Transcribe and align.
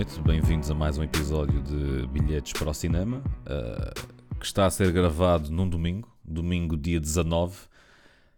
Noite, 0.00 0.18
bem-vindos 0.22 0.70
a 0.70 0.74
mais 0.74 0.96
um 0.96 1.02
episódio 1.02 1.60
de 1.60 2.06
Bilhetes 2.06 2.54
para 2.54 2.70
o 2.70 2.72
Cinema, 2.72 3.18
uh, 3.18 4.38
que 4.38 4.46
está 4.46 4.64
a 4.64 4.70
ser 4.70 4.90
gravado 4.92 5.50
num 5.50 5.68
domingo, 5.68 6.10
domingo 6.24 6.74
dia 6.74 6.98
19, 6.98 7.54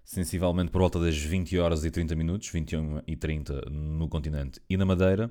sensivelmente 0.04 0.72
por 0.72 0.80
volta 0.80 0.98
das 0.98 1.16
20 1.16 1.56
horas 1.60 1.84
e 1.84 1.90
30 1.92 2.16
minutos, 2.16 2.48
21 2.48 3.02
e 3.06 3.14
30 3.14 3.70
no 3.70 4.08
continente 4.08 4.60
e 4.68 4.76
na 4.76 4.84
Madeira. 4.84 5.30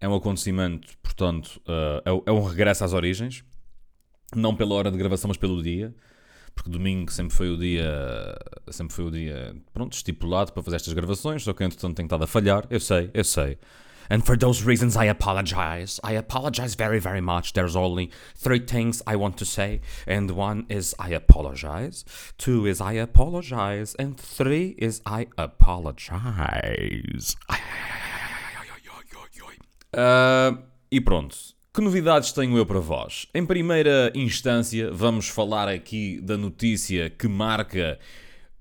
É 0.00 0.08
um 0.08 0.14
acontecimento, 0.14 0.96
portanto, 1.02 1.60
uh, 1.68 2.22
é 2.24 2.32
um 2.32 2.42
regresso 2.42 2.82
às 2.82 2.94
origens, 2.94 3.44
não 4.34 4.56
pela 4.56 4.76
hora 4.76 4.90
de 4.90 4.96
gravação, 4.96 5.28
mas 5.28 5.36
pelo 5.36 5.62
dia 5.62 5.94
porque 6.54 6.70
domingo 6.70 7.12
sempre 7.12 7.36
foi 7.36 7.50
o 7.50 7.58
dia 7.58 8.34
sempre 8.70 8.94
foi 8.94 9.04
o 9.04 9.10
dia 9.10 9.54
pronto 9.74 9.92
estipulado 9.92 10.54
para 10.54 10.62
fazer 10.62 10.76
estas 10.76 10.94
gravações 10.94 11.42
só 11.42 11.52
que 11.52 11.62
entretanto 11.62 11.94
tenho 11.94 12.06
estado 12.06 12.24
a 12.24 12.26
falhar 12.26 12.66
eu 12.70 12.80
sei 12.80 13.10
eu 13.12 13.22
sei 13.22 13.58
And 14.10 14.24
for 14.24 14.36
those 14.36 14.62
reasons, 14.62 14.96
I 14.96 15.04
apologize. 15.04 16.00
I 16.04 16.12
apologize 16.12 16.74
very, 16.74 16.98
very 16.98 17.20
much. 17.20 17.52
There's 17.52 17.76
only 17.76 18.10
three 18.36 18.60
things 18.60 19.02
I 19.06 19.16
want 19.16 19.36
to 19.38 19.44
say. 19.44 19.80
And 20.06 20.30
one 20.30 20.66
is 20.68 20.94
I 20.98 21.10
apologize. 21.10 22.04
Two 22.38 22.66
is 22.66 22.80
I 22.80 22.94
apologize. 22.94 23.94
And 23.98 24.16
three 24.16 24.74
is 24.78 25.00
I 25.06 25.28
apologize. 25.36 27.36
Uh, 29.92 30.56
e 30.90 31.00
pronto. 31.00 31.36
Que 31.72 31.82
novidades 31.82 32.32
tenho 32.32 32.56
eu 32.56 32.64
para 32.64 32.80
vós? 32.80 33.26
Em 33.34 33.44
primeira 33.44 34.10
instância, 34.14 34.90
vamos 34.90 35.28
falar 35.28 35.68
aqui 35.68 36.18
da 36.22 36.36
notícia 36.36 37.10
que 37.10 37.28
marca 37.28 37.98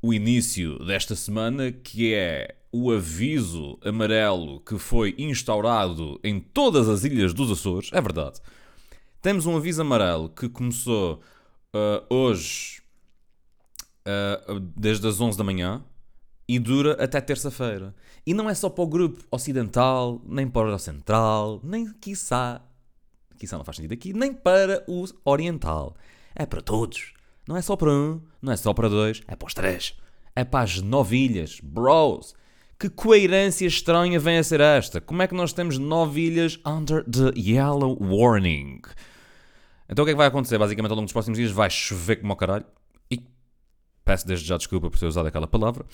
o 0.02 0.14
início 0.14 0.78
desta 0.86 1.16
semana, 1.16 1.72
que 1.72 2.14
é 2.14 2.56
o 2.78 2.92
aviso 2.92 3.80
amarelo 3.86 4.60
que 4.60 4.78
foi 4.78 5.16
instaurado 5.18 6.20
em 6.22 6.42
todas 6.42 6.90
as 6.90 7.06
ilhas 7.06 7.34
dos 7.34 7.50
Açores. 7.50 7.90
É 7.94 8.02
verdade. 8.02 8.42
Temos 9.22 9.46
um 9.46 9.56
aviso 9.56 9.82
amarelo 9.82 10.28
que 10.28 10.50
começou 10.50 11.22
uh, 11.74 12.14
hoje, 12.14 12.82
uh, 14.06 14.60
desde 14.60 15.08
as 15.08 15.22
11 15.22 15.38
da 15.38 15.44
manhã, 15.46 15.82
e 16.46 16.60
dura 16.60 17.02
até 17.02 17.22
terça-feira. 17.22 17.96
E 18.26 18.34
não 18.34 18.50
é 18.50 18.54
só 18.54 18.70
para 18.70 18.84
o 18.84 18.88
grupo 18.88 19.24
ocidental, 19.32 20.22
nem 20.26 20.46
para 20.46 20.76
o 20.76 20.78
central, 20.78 21.62
nem, 21.64 21.94
quiçá, 21.94 22.62
quiçá 23.40 23.58
não 23.58 23.64
faz 23.64 23.78
sentido 23.78 23.94
aqui, 23.94 24.12
nem 24.12 24.34
para 24.34 24.84
o 24.86 25.06
oriental. 25.24 25.96
É 26.36 26.46
para 26.46 26.62
todos. 26.62 27.14
Não 27.48 27.56
é 27.56 27.62
só 27.62 27.78
para 27.78 27.90
um, 27.90 28.20
não 28.42 28.52
é 28.52 28.58
só 28.58 28.74
para 28.74 28.90
dois, 28.90 29.22
é 29.30 29.36
para 29.38 29.48
os 29.48 29.54
três. 29.54 29.96
É 30.36 30.44
para 30.44 30.66
as 30.66 30.82
novilhas, 30.82 31.62
bros. 31.64 32.36
Que 32.78 32.90
coerência 32.90 33.66
estranha 33.66 34.20
vem 34.20 34.38
a 34.38 34.44
ser 34.44 34.60
esta? 34.60 35.00
Como 35.00 35.22
é 35.22 35.28
que 35.28 35.34
nós 35.34 35.54
temos 35.54 35.78
nove 35.78 36.22
ilhas 36.22 36.60
under 36.66 37.04
the 37.06 37.32
yellow 37.40 37.98
warning? 38.02 38.82
Então 39.88 40.04
o 40.04 40.06
que 40.06 40.12
é 40.12 40.14
que 40.14 40.18
vai 40.18 40.28
acontecer? 40.28 40.58
Basicamente 40.58 40.92
ao 40.92 40.98
longo 40.98 41.06
dos 41.06 41.14
próximos 41.14 41.38
dias 41.38 41.52
vai 41.52 41.70
chover 41.70 42.18
como 42.18 42.34
ao 42.34 42.38
caralho. 42.38 42.66
E 43.10 43.24
peço 44.04 44.28
desde 44.28 44.46
já 44.46 44.58
desculpa 44.58 44.90
por 44.90 45.00
ter 45.00 45.06
usado 45.06 45.28
aquela 45.28 45.48
palavra. 45.48 45.86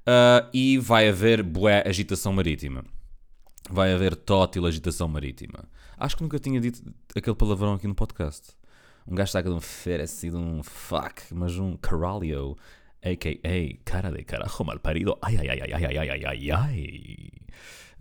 Uh, 0.00 0.48
e 0.54 0.78
vai 0.78 1.08
haver 1.08 1.42
bué 1.42 1.84
agitação 1.86 2.32
marítima. 2.32 2.84
Vai 3.68 3.92
haver 3.92 4.16
tótil 4.16 4.64
agitação 4.64 5.08
marítima. 5.08 5.68
Acho 5.98 6.16
que 6.16 6.22
nunca 6.22 6.38
tinha 6.38 6.58
dito 6.58 6.82
aquele 7.14 7.36
palavrão 7.36 7.74
aqui 7.74 7.86
no 7.86 7.94
podcast. 7.94 8.56
Um 9.06 9.14
gajo 9.14 9.28
está 9.28 9.42
de 9.42 9.50
um 9.50 9.60
fer, 9.60 10.00
assim, 10.00 10.30
de 10.30 10.36
um 10.36 10.62
fuck, 10.62 11.34
mas 11.34 11.58
um 11.58 11.76
caralho 11.76 12.56
a.k.a. 13.02 13.78
cara 13.84 14.10
de 14.10 14.24
carajo 14.24 14.64
mal 14.64 14.78
parido. 14.78 15.16
Ai, 15.22 15.36
ai, 15.36 15.48
ai, 15.48 15.60
ai, 15.60 15.72
ai, 15.72 15.98
ai, 15.98 16.10
ai, 16.10 16.24
ai, 16.24 16.50
ai. 16.50 17.28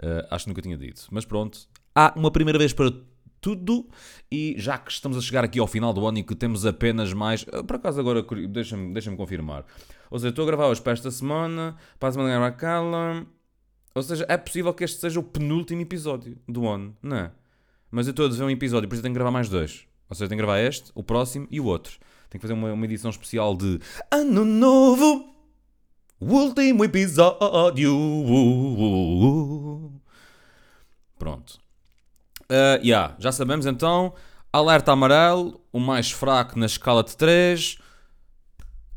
Uh, 0.01 0.27
acho 0.29 0.45
que 0.45 0.49
nunca 0.49 0.61
tinha 0.61 0.77
dito. 0.77 1.07
Mas 1.11 1.25
pronto, 1.25 1.67
há 1.95 2.13
uma 2.15 2.31
primeira 2.31 2.57
vez 2.57 2.73
para 2.73 2.91
tudo 3.41 3.87
e 4.31 4.55
já 4.57 4.77
que 4.77 4.91
estamos 4.91 5.17
a 5.17 5.21
chegar 5.21 5.43
aqui 5.43 5.59
ao 5.59 5.67
final 5.67 5.93
do 5.93 6.05
ano 6.05 6.19
e 6.19 6.23
que 6.23 6.35
temos 6.35 6.65
apenas 6.65 7.13
mais... 7.13 7.43
Uh, 7.43 7.63
por 7.63 7.77
acaso 7.77 7.99
agora, 7.99 8.25
deixa-me 8.49 8.93
deixa 8.93 9.13
confirmar. 9.15 9.65
Ou 10.09 10.19
seja, 10.19 10.29
estou 10.29 10.43
a 10.43 10.47
gravar 10.47 10.67
hoje 10.67 10.81
para 10.81 10.93
esta 10.93 11.11
semana, 11.11 11.75
para 11.99 12.09
a 12.09 12.11
semana 12.11 12.29
gravar 12.29 12.47
aquela... 12.47 13.25
Ou 13.95 14.03
seja, 14.03 14.25
é 14.29 14.37
possível 14.37 14.73
que 14.73 14.83
este 14.83 14.99
seja 14.99 15.19
o 15.19 15.23
penúltimo 15.23 15.81
episódio 15.81 16.37
do 16.47 16.67
ano, 16.67 16.95
não 17.01 17.17
é? 17.17 17.31
Mas 17.91 18.05
eu 18.05 18.11
estou 18.11 18.27
a 18.27 18.29
dizer 18.29 18.43
um 18.43 18.49
episódio, 18.49 18.87
por 18.87 18.93
isso 18.93 19.01
eu 19.01 19.03
tenho 19.03 19.13
que 19.13 19.17
gravar 19.17 19.31
mais 19.31 19.49
dois. 19.49 19.87
Ou 20.09 20.15
seja, 20.15 20.29
tenho 20.29 20.39
que 20.39 20.45
gravar 20.45 20.59
este, 20.59 20.91
o 20.93 21.03
próximo 21.03 21.47
e 21.49 21.59
o 21.59 21.65
outro. 21.65 21.97
Tenho 22.29 22.39
que 22.39 22.47
fazer 22.47 22.53
uma, 22.53 22.71
uma 22.71 22.85
edição 22.85 23.09
especial 23.09 23.57
de 23.57 23.79
Ano 24.11 24.45
Novo, 24.45 25.33
último 26.21 26.85
episódio. 26.85 27.91
Pronto. 31.17 31.59
Uh, 32.43 32.77
yeah, 32.83 33.15
já 33.17 33.31
sabemos 33.31 33.65
então. 33.65 34.13
Alerta 34.53 34.91
amarelo, 34.91 35.59
o 35.73 35.79
mais 35.79 36.11
fraco 36.11 36.57
na 36.59 36.67
escala 36.67 37.03
de 37.03 37.17
3. 37.17 37.79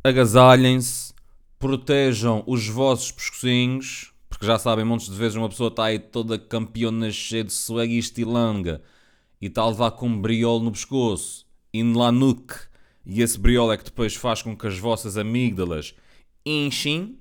Agasalhem-se, 0.04 1.14
protejam 1.58 2.44
os 2.46 2.68
vossos 2.68 3.10
pescocinhos, 3.12 4.12
porque 4.28 4.44
já 4.44 4.58
sabem, 4.58 4.84
montes 4.84 5.08
de 5.08 5.16
vezes 5.16 5.36
uma 5.36 5.48
pessoa 5.48 5.68
está 5.68 5.84
aí 5.84 5.98
toda 5.98 6.38
campeona, 6.38 7.10
cheia 7.10 7.44
de 7.44 7.52
swag 7.52 7.94
e 7.94 7.98
estilanga, 7.98 8.82
e 9.40 9.46
está 9.46 9.62
a 9.62 9.68
levar 9.68 9.92
com 9.92 10.06
um 10.06 10.20
briolo 10.20 10.64
no 10.64 10.72
pescoço, 10.72 11.46
indo 11.72 11.98
lá 11.98 12.12
nuke 12.12 12.71
e 13.04 13.22
esse 13.22 13.38
briol 13.38 13.72
é 13.72 13.76
que 13.76 13.84
depois 13.84 14.14
faz 14.14 14.42
com 14.42 14.56
que 14.56 14.66
as 14.66 14.78
vossas 14.78 15.16
amígdalas 15.16 15.94
enchem, 16.44 17.18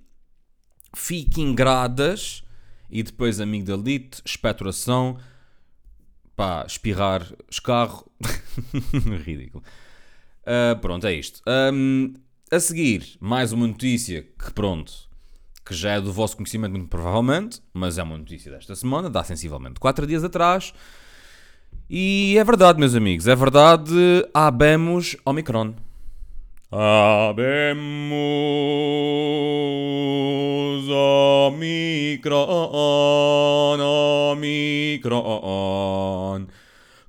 fiquem 0.96 1.56
gradas 1.56 2.44
e 2.90 3.02
depois 3.02 3.40
amigdalite, 3.40 4.22
expectoração, 4.26 5.18
pá, 6.36 6.66
espirrar, 6.68 7.26
escarro. 7.50 8.12
Ridículo. 9.26 9.64
Uh, 10.42 10.80
pronto, 10.80 11.08
é 11.08 11.14
isto. 11.14 11.42
Um, 11.48 12.14
a 12.52 12.60
seguir, 12.60 13.18
mais 13.20 13.54
uma 13.54 13.66
notícia 13.66 14.24
que, 14.24 14.52
pronto, 14.54 14.92
que 15.66 15.74
já 15.74 15.92
é 15.92 16.02
do 16.02 16.12
vosso 16.12 16.36
conhecimento, 16.36 16.72
muito 16.72 16.90
provavelmente, 16.90 17.62
mas 17.74 17.98
é 17.98 18.04
uma 18.04 18.18
notícia 18.18 18.52
desta 18.52 18.76
semana, 18.76 19.10
dá 19.10 19.24
sensivelmente 19.24 19.80
4 19.80 20.06
dias 20.06 20.24
atrás. 20.24 20.74
E 21.94 22.38
é 22.38 22.44
verdade, 22.46 22.80
meus 22.80 22.96
amigos, 22.96 23.28
é 23.28 23.36
verdade, 23.36 24.26
habemos 24.34 25.18
Omicron. 25.26 25.74
Habemos 26.72 27.82
Omicron, 31.50 32.48
Omicron. 34.32 35.28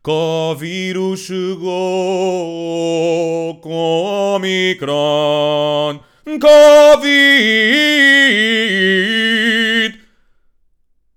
Covid 0.02 1.16
chegou 1.16 1.70
com 3.60 4.34
Omicron. 4.34 6.00
Covid. 6.40 7.22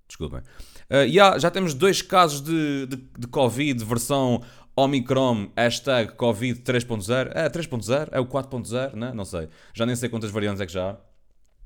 Desculpem. 0.06 0.42
Uh, 0.90 1.04
yeah, 1.06 1.38
já 1.38 1.50
temos 1.50 1.74
dois 1.74 2.00
casos 2.00 2.40
de, 2.40 2.86
de, 2.86 2.96
de 2.96 3.26
Covid, 3.26 3.84
versão 3.84 4.42
Omicron, 4.76 5.50
hashtag 5.56 6.12
Covid 6.14 6.60
3.0. 6.60 7.32
É 7.34 7.48
3.0? 7.48 8.08
É 8.12 8.20
o 8.20 8.26
4.0? 8.26 8.94
Né? 8.94 9.12
Não 9.14 9.24
sei. 9.24 9.48
Já 9.72 9.86
nem 9.86 9.96
sei 9.96 10.08
quantas 10.08 10.30
variantes 10.30 10.60
é 10.60 10.66
que 10.66 10.72
já 10.72 10.90
há. 10.90 10.96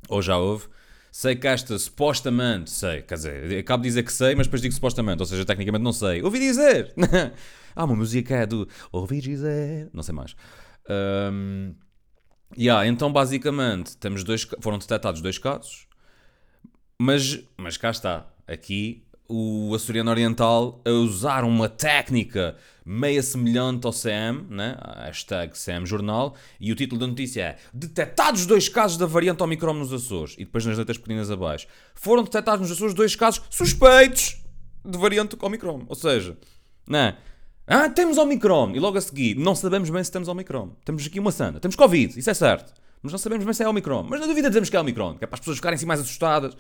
Ou 0.08 0.22
já 0.22 0.38
houve. 0.38 0.68
Sei 1.12 1.34
que 1.34 1.48
esta 1.48 1.76
supostamente, 1.76 2.70
sei, 2.70 3.02
quer 3.02 3.16
dizer, 3.16 3.58
acabo 3.58 3.82
de 3.82 3.88
dizer 3.88 4.04
que 4.04 4.12
sei, 4.12 4.36
mas 4.36 4.46
depois 4.46 4.62
digo 4.62 4.72
supostamente, 4.72 5.20
ou 5.20 5.26
seja, 5.26 5.44
tecnicamente 5.44 5.82
não 5.82 5.92
sei. 5.92 6.22
Ouvi 6.22 6.38
dizer! 6.38 6.94
ah, 7.74 7.84
uma 7.84 7.96
música 7.96 8.36
é 8.36 8.46
do 8.46 8.68
Ouvi 8.92 9.20
dizer. 9.20 9.90
Não 9.92 10.04
sei 10.04 10.14
mais. 10.14 10.36
Um, 10.88 11.74
yeah, 12.56 12.86
então 12.86 13.12
basicamente 13.12 13.96
temos 13.96 14.22
dois, 14.22 14.46
foram 14.60 14.78
detectados 14.78 15.20
dois 15.20 15.36
casos, 15.36 15.88
mas, 16.96 17.42
mas 17.56 17.76
cá 17.76 17.90
está. 17.90 18.32
Aqui 18.46 19.04
o 19.30 19.72
açoriano 19.76 20.10
oriental 20.10 20.82
a 20.84 20.90
usar 20.90 21.44
uma 21.44 21.68
técnica 21.68 22.56
meia 22.84 23.22
semelhante 23.22 23.86
ao 23.86 23.92
CM, 23.92 24.44
né? 24.50 24.76
hashtag 25.04 25.52
CM 25.56 25.86
Jornal, 25.86 26.34
e 26.58 26.72
o 26.72 26.74
título 26.74 27.00
da 27.00 27.06
notícia 27.06 27.42
é 27.42 27.56
Detectados 27.72 28.44
dois 28.44 28.68
casos 28.68 28.98
da 28.98 29.06
variante 29.06 29.40
Omicron 29.40 29.74
nos 29.74 29.92
Açores. 29.92 30.34
E 30.36 30.44
depois 30.44 30.66
nas 30.66 30.76
letras 30.76 30.98
pequeninas 30.98 31.30
abaixo. 31.30 31.68
Foram 31.94 32.24
detectados 32.24 32.60
nos 32.60 32.76
Açores 32.76 32.92
dois 32.92 33.14
casos 33.14 33.40
suspeitos 33.48 34.42
de 34.84 34.98
variante 34.98 35.36
Omicron. 35.40 35.84
Ou 35.88 35.94
seja, 35.94 36.36
né? 36.88 37.16
Ah, 37.68 37.88
temos 37.88 38.18
Omicron. 38.18 38.72
E 38.74 38.80
logo 38.80 38.98
a 38.98 39.00
seguir, 39.00 39.36
não 39.36 39.54
sabemos 39.54 39.90
bem 39.90 40.02
se 40.02 40.10
temos 40.10 40.26
Omicron. 40.26 40.70
Temos 40.84 41.06
aqui 41.06 41.20
uma 41.20 41.30
sana. 41.30 41.60
Temos 41.60 41.76
Covid, 41.76 42.18
isso 42.18 42.28
é 42.28 42.34
certo. 42.34 42.74
Mas 43.00 43.12
não 43.12 43.18
sabemos 43.18 43.44
bem 43.44 43.54
se 43.54 43.62
é 43.62 43.68
Omicron. 43.68 44.02
Mas 44.02 44.18
na 44.18 44.26
dúvida 44.26 44.48
dizemos 44.48 44.68
que 44.68 44.76
é 44.76 44.80
Omicron, 44.80 45.16
que 45.16 45.22
é 45.22 45.26
para 45.28 45.36
as 45.36 45.40
pessoas 45.40 45.58
ficarem 45.58 45.76
assim 45.76 45.86
mais 45.86 46.00
assustadas. 46.00 46.56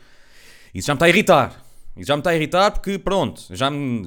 Isso 0.72 0.86
já 0.86 0.94
me 0.94 0.96
está 0.96 1.06
a 1.06 1.08
irritar. 1.08 1.69
E 1.96 2.04
já 2.04 2.16
me 2.16 2.20
está 2.20 2.30
a 2.30 2.36
irritar 2.36 2.70
porque, 2.70 2.98
pronto, 2.98 3.42
já 3.50 3.70
me. 3.70 4.06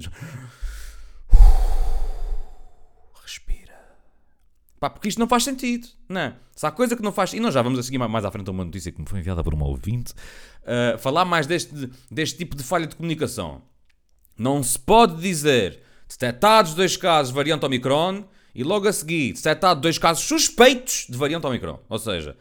Respira. 3.21 3.77
Pá, 4.79 4.89
porque 4.89 5.09
isto 5.09 5.19
não 5.19 5.27
faz 5.27 5.43
sentido, 5.43 5.87
não 6.07 6.21
é? 6.21 6.35
Se 6.55 6.65
há 6.65 6.71
coisa 6.71 6.95
que 6.95 7.01
não 7.01 7.11
faz. 7.11 7.33
E 7.33 7.39
nós 7.39 7.53
já 7.53 7.61
vamos 7.61 7.79
a 7.79 7.83
seguir 7.83 7.97
mais 7.97 8.25
à 8.25 8.31
frente 8.31 8.47
a 8.47 8.51
uma 8.51 8.65
notícia 8.65 8.91
que 8.91 9.01
me 9.01 9.07
foi 9.07 9.19
enviada 9.19 9.43
por 9.43 9.53
uma 9.53 9.65
ouvinte. 9.65 10.13
Uh, 10.63 10.97
falar 10.97 11.25
mais 11.25 11.45
deste, 11.45 11.89
deste 12.09 12.37
tipo 12.37 12.55
de 12.55 12.63
falha 12.63 12.87
de 12.87 12.95
comunicação. 12.95 13.61
Não 14.37 14.63
se 14.63 14.79
pode 14.79 15.21
dizer 15.21 15.81
detectados 16.07 16.73
dois 16.73 16.95
casos 16.97 17.33
variante 17.33 17.65
Omicron 17.65 18.23
e 18.55 18.63
logo 18.63 18.87
a 18.87 18.93
seguir 18.93 19.33
detectado 19.33 19.81
dois 19.81 19.97
casos 19.97 20.23
suspeitos 20.23 21.07
de 21.09 21.17
variante 21.17 21.45
Omicron. 21.45 21.79
Ou 21.89 21.99
seja, 21.99 22.37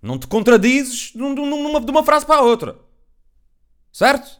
não 0.00 0.18
te 0.18 0.26
contradizes 0.26 1.12
de 1.12 1.22
uma, 1.22 1.80
de 1.80 1.90
uma 1.90 2.04
frase 2.04 2.24
para 2.24 2.36
a 2.36 2.42
outra. 2.42 2.78
Certo? 3.92 4.39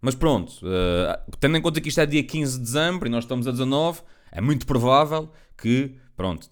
Mas 0.00 0.14
pronto, 0.14 0.52
uh, 0.62 1.36
tendo 1.40 1.56
em 1.56 1.62
conta 1.62 1.80
que 1.80 1.88
isto 1.88 2.00
é 2.00 2.06
dia 2.06 2.22
15 2.22 2.58
de 2.58 2.64
dezembro 2.64 3.08
e 3.08 3.10
nós 3.10 3.24
estamos 3.24 3.46
a 3.48 3.50
19, 3.50 4.00
é 4.30 4.40
muito 4.40 4.66
provável 4.66 5.30
que, 5.56 5.94
pronto, 6.16 6.48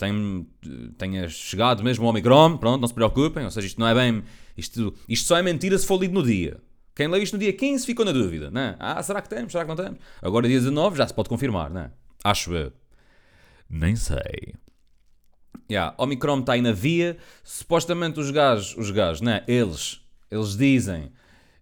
tenha, 0.96 1.29
chegado 1.29 1.85
mesmo 1.85 2.06
o 2.06 2.08
Omicron, 2.08 2.56
pronto, 2.56 2.81
não 2.81 2.88
se 2.88 2.94
preocupem, 2.94 3.44
ou 3.44 3.50
seja, 3.50 3.67
isto 3.67 3.79
não 3.79 3.87
é 3.87 3.94
bem, 3.94 4.25
isto, 4.56 4.94
isto 5.08 5.26
só 5.26 5.37
é 5.37 5.43
mentira 5.43 5.76
se 5.79 5.87
for 5.87 6.00
lido 6.00 6.14
no 6.14 6.23
dia. 6.23 6.61
Quem 6.94 7.08
leu 7.08 7.23
isto 7.23 7.35
no 7.35 7.41
dia 7.41 7.52
15 7.52 7.85
ficou 7.85 8.05
na 8.05 8.12
dúvida, 8.12 8.50
né? 8.50 8.76
Ah, 8.79 9.02
será 9.02 9.20
que 9.20 9.29
temos? 9.29 9.50
Será 9.50 9.64
que 9.64 9.69
não 9.69 9.76
temos? 9.76 9.99
Agora 10.23 10.46
dia 10.46 10.58
19 10.58 10.96
já 10.96 11.06
se 11.06 11.12
pode 11.12 11.29
confirmar, 11.29 11.69
né? 11.69 11.91
Acho 12.23 12.55
eu. 12.55 12.73
Nem 13.69 13.96
sei. 13.96 14.55
Yeah, 15.69 15.94
Omicron 15.99 16.41
está 16.41 16.52
aí 16.52 16.62
na 16.62 16.70
via. 16.70 17.17
Supostamente 17.43 18.20
os 18.20 18.31
gajos, 18.31 18.76
os 18.76 18.93
gajos, 18.93 19.20
né? 19.20 19.43
Eles, 19.49 20.00
eles 20.31 20.56
dizem. 20.56 21.11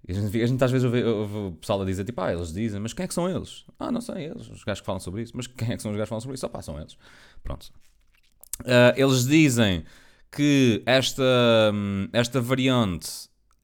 A 0.09 0.13
gente, 0.13 0.43
a 0.43 0.47
gente 0.47 0.65
às 0.65 0.71
vezes 0.71 0.85
ouve, 0.85 1.05
ouve 1.05 1.37
o 1.37 1.53
pessoal 1.53 1.81
a 1.81 1.85
dizer 1.85 2.05
tipo, 2.05 2.21
ah, 2.21 2.33
eles 2.33 2.53
dizem, 2.53 2.81
mas 2.81 2.93
quem 2.93 3.05
é 3.05 3.07
que 3.07 3.15
são 3.15 3.29
eles? 3.31 3.65
Ah, 3.79 3.93
não 3.93 4.01
sei, 4.01 4.27
eles, 4.27 4.49
os 4.49 4.65
gajos 4.65 4.81
que 4.81 4.87
falam 4.87 5.01
sobre 5.01 5.23
isso. 5.23 5.33
Mas 5.37 5.47
quem 5.47 5.71
é 5.71 5.77
que 5.77 5.83
são 5.83 5.93
os 5.93 5.97
gajos 5.97 6.07
que 6.07 6.11
falam 6.11 6.21
sobre 6.21 6.35
isso? 6.35 6.47
Ah, 6.47 6.49
pá, 6.49 6.61
são 6.61 6.79
eles. 6.79 6.97
Pronto. 7.45 7.73
Uh, 8.61 8.93
eles 8.97 9.27
dizem 9.27 9.85
que 10.31 10.83
esta, 10.87 11.23
hum, 11.73 12.09
esta 12.13 12.41
variante 12.41 13.09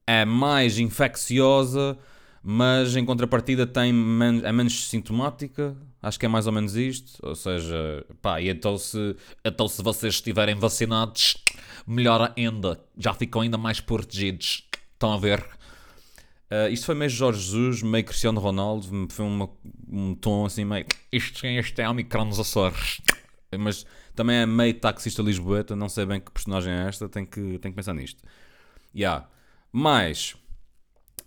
é 0.06 0.24
mais 0.24 0.78
infecciosa, 0.78 1.98
mas 2.42 2.94
em 2.94 3.04
contrapartida 3.04 3.66
tem 3.66 3.92
men 3.92 4.42
é 4.44 4.52
menos 4.52 4.88
sintomática. 4.88 5.76
Acho 6.00 6.18
que 6.20 6.26
é 6.26 6.28
mais 6.28 6.46
ou 6.46 6.52
menos 6.52 6.76
isto. 6.76 7.18
Ou 7.26 7.34
seja, 7.34 8.04
pá, 8.22 8.40
e 8.40 8.48
então 8.48 8.78
se, 8.78 9.16
então 9.44 9.66
se 9.66 9.82
vocês 9.82 10.14
estiverem 10.14 10.54
vacinados, 10.54 11.36
melhor 11.86 12.32
ainda. 12.36 12.80
Já 12.96 13.12
ficam 13.12 13.40
ainda 13.40 13.58
mais 13.58 13.80
protegidos. 13.80 14.64
Estão 14.94 15.12
a 15.12 15.18
ver? 15.18 15.44
Uh, 16.50 16.72
isto 16.72 16.86
foi 16.86 16.94
meio 16.94 17.10
Jorge 17.10 17.40
Jesus, 17.40 17.82
meio 17.82 18.04
Cristiano 18.04 18.40
Ronaldo. 18.40 19.08
Foi 19.10 19.24
uma, 19.24 19.50
um 19.88 20.14
tom 20.14 20.46
assim 20.46 20.64
meio. 20.64 20.86
Isto, 21.12 21.46
este 21.46 21.82
é 21.82 21.88
Omicron 21.88 22.24
nos 22.24 22.40
Açores. 22.40 23.00
Mas 23.58 23.86
também 24.14 24.36
é 24.36 24.46
meio 24.46 24.74
taxista 24.74 25.22
lisboeta. 25.22 25.76
Não 25.76 25.88
sei 25.88 26.06
bem 26.06 26.20
que 26.20 26.30
personagem 26.30 26.72
é 26.72 26.88
esta. 26.88 27.08
Tenho 27.08 27.26
que, 27.26 27.40
tenho 27.40 27.60
que 27.60 27.72
pensar 27.72 27.94
nisto. 27.94 28.22
Yeah. 28.94 29.28
Mas. 29.72 30.36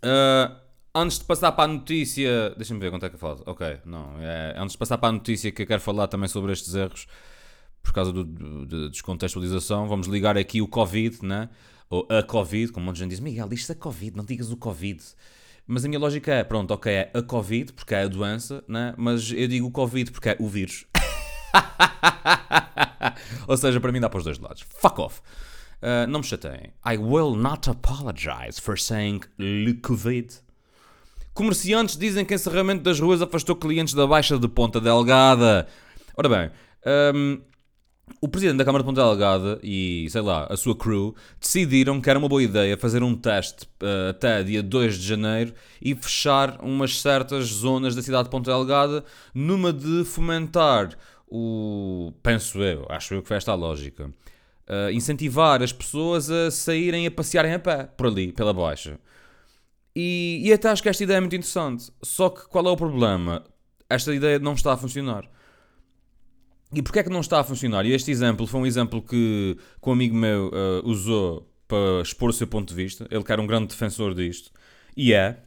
Uh, 0.04 0.56
antes 0.94 1.20
de 1.20 1.26
passar 1.26 1.52
para 1.52 1.66
a 1.66 1.74
notícia. 1.74 2.52
Deixa-me 2.56 2.80
ver 2.80 2.90
quanto 2.90 3.06
é 3.06 3.10
que 3.10 3.18
falo. 3.18 3.44
Ok, 3.46 3.80
não. 3.86 4.16
É, 4.20 4.56
antes 4.58 4.74
de 4.74 4.78
passar 4.78 4.98
para 4.98 5.10
a 5.10 5.12
notícia 5.14 5.52
que 5.52 5.62
eu 5.62 5.68
quero 5.68 5.82
falar 5.82 6.08
também 6.08 6.28
sobre 6.28 6.52
estes 6.52 6.74
erros, 6.74 7.08
por 7.82 7.94
causa 7.94 8.12
de 8.12 8.90
descontextualização, 8.90 9.88
vamos 9.88 10.08
ligar 10.08 10.38
aqui 10.38 10.62
o 10.62 10.68
Covid, 10.68 11.24
né? 11.26 11.50
Ou 11.92 12.08
a 12.10 12.24
Covid, 12.24 12.72
como 12.72 12.86
um 12.86 12.88
monte 12.88 12.96
de 12.96 13.02
gente 13.02 13.10
diz: 13.10 13.20
Miguel, 13.20 13.50
diz 13.50 13.70
a 13.70 13.76
Covid, 13.76 14.16
não 14.16 14.24
digas 14.24 14.50
o 14.50 14.56
Covid. 14.56 15.04
Mas 15.68 15.84
a 15.84 15.90
minha 15.90 16.00
lógica 16.00 16.34
é: 16.34 16.42
pronto, 16.42 16.72
ok, 16.74 16.92
é 16.92 17.12
a 17.14 17.22
Covid, 17.22 17.74
porque 17.74 17.94
é 17.94 18.04
a 18.04 18.08
doença, 18.08 18.64
né? 18.66 18.94
Mas 18.98 19.30
eu 19.30 19.46
digo 19.46 19.68
o 19.68 19.72
Covid 19.72 20.10
porque 20.10 20.30
é 20.30 20.38
o 20.40 20.48
vírus. 20.48 20.86
Ou 23.46 23.58
seja, 23.58 23.82
para 23.82 23.92
mim 23.92 24.00
dá 24.00 24.10
para 24.10 24.20
os 24.20 24.24
dois 24.24 24.40
lados. 24.40 24.64
Fuck 24.70 25.02
off. 25.02 25.22
Uh, 25.82 26.08
não 26.08 26.22
me 26.22 26.26
chateiem. 26.26 26.72
I 26.86 26.98
will 26.98 27.36
not 27.36 27.70
apologize 27.70 28.60
for 28.60 28.80
saying 28.80 29.22
le 29.38 29.74
Covid. 29.74 30.34
Comerciantes 31.34 31.98
dizem 31.98 32.24
que 32.24 32.34
encerramento 32.34 32.84
das 32.84 33.00
ruas 33.00 33.22
afastou 33.22 33.56
clientes 33.56 33.94
da 33.94 34.08
Baixa 34.08 34.40
de 34.40 34.48
Ponta 34.48 34.80
Delgada. 34.80 35.68
Ora 36.16 36.30
bem, 36.30 36.52
um, 37.16 37.42
o 38.20 38.28
presidente 38.28 38.58
da 38.58 38.66
Câmara 38.66 38.84
de 38.84 38.88
Ponta 38.88 39.02
Delgada 39.02 39.60
e, 39.64 40.08
sei 40.10 40.22
lá, 40.22 40.48
a 40.50 40.58
sua 40.58 40.76
crew 40.76 41.16
decidiram 41.40 42.02
que 42.02 42.10
era 42.10 42.20
uma 42.20 42.28
boa 42.28 42.44
ideia 42.44 42.78
fazer 42.78 43.04
um 43.04 43.16
teste 43.16 43.66
uh, 43.82 44.10
até 44.10 44.44
dia 44.44 44.62
2 44.62 44.98
de 44.98 45.08
janeiro 45.08 45.54
e 45.82 45.96
fechar 45.96 46.60
umas 46.62 47.02
certas 47.02 47.46
zonas 47.48 47.96
da 47.96 48.02
cidade 48.02 48.26
de 48.26 48.30
Ponta 48.30 48.52
Delgada 48.52 49.04
numa 49.34 49.72
de 49.72 50.04
fomentar 50.04 50.98
o. 51.28 52.12
Penso 52.22 52.62
eu, 52.62 52.86
acho 52.90 53.14
eu 53.14 53.22
que 53.22 53.28
foi 53.28 53.38
esta 53.38 53.52
a 53.52 53.56
lógica 53.56 54.12
uh, 54.72 54.92
incentivar 54.92 55.62
as 55.62 55.74
pessoas 55.74 56.30
a 56.30 56.50
saírem 56.50 57.06
a 57.06 57.12
passearem 57.12 57.54
a 57.54 57.60
pé 57.60 57.84
por 57.98 58.08
ali, 58.08 58.32
pela 58.32 58.54
baixa. 58.54 58.98
E, 59.94 60.42
e 60.44 60.54
até 60.54 60.70
acho 60.70 60.82
que 60.82 60.90
esta 60.90 61.04
ideia 61.04 61.18
é 61.18 61.20
muito 61.20 61.36
interessante. 61.36 61.92
Só 62.02 62.30
que 62.30 62.48
qual 62.48 62.66
é 62.66 62.70
o 62.72 62.78
problema? 62.78 63.44
Esta 63.90 64.16
ideia 64.16 64.40
não 64.40 64.54
está 64.54 64.74
a 64.74 64.78
funcionar. 64.78 65.30
E 66.74 66.82
porquê 66.82 67.00
é 67.00 67.04
que 67.04 67.10
não 67.10 67.20
está 67.20 67.40
a 67.40 67.44
funcionar? 67.44 67.86
E 67.86 67.92
este 67.92 68.12
exemplo 68.12 68.48
foi 68.48 68.62
um 68.62 68.66
exemplo 68.66 69.02
que, 69.02 69.58
que 69.82 69.90
um 69.90 69.92
amigo 69.92 70.16
meu 70.16 70.48
uh, 70.48 70.88
usou 70.88 71.52
para 71.68 72.02
expor 72.02 72.30
o 72.30 72.34
seu 72.34 72.48
ponto 72.48 72.70
de 72.70 72.76
vista. 72.76 73.08
Ele 73.12 73.24
que 73.24 73.32
era 73.32 73.42
um 73.42 73.48
grande 73.48 73.68
defensor 73.68 74.14
disto. 74.14 74.52
E 74.96 75.14
é. 75.14 75.44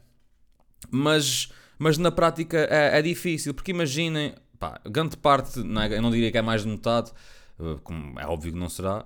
Mas, 0.91 1.49
mas 1.79 1.97
na 1.97 2.11
prática 2.11 2.67
é, 2.71 2.99
é 2.99 3.03
difícil. 3.03 3.55
Porque 3.55 3.71
imaginem, 3.71 4.35
pá, 4.59 4.81
grande 4.85 5.17
parte, 5.17 5.61
não 5.61 5.81
é, 5.81 5.97
eu 5.97 6.03
não 6.03 6.11
diria 6.11 6.31
que 6.31 6.38
é 6.38 6.43
mais 6.43 6.62
de 6.62 6.69
metade, 6.69 7.11
eh, 7.59 7.79
como 7.82 8.19
é 8.19 8.27
óbvio 8.27 8.53
que 8.53 8.59
não 8.59 8.69
será, 8.69 9.05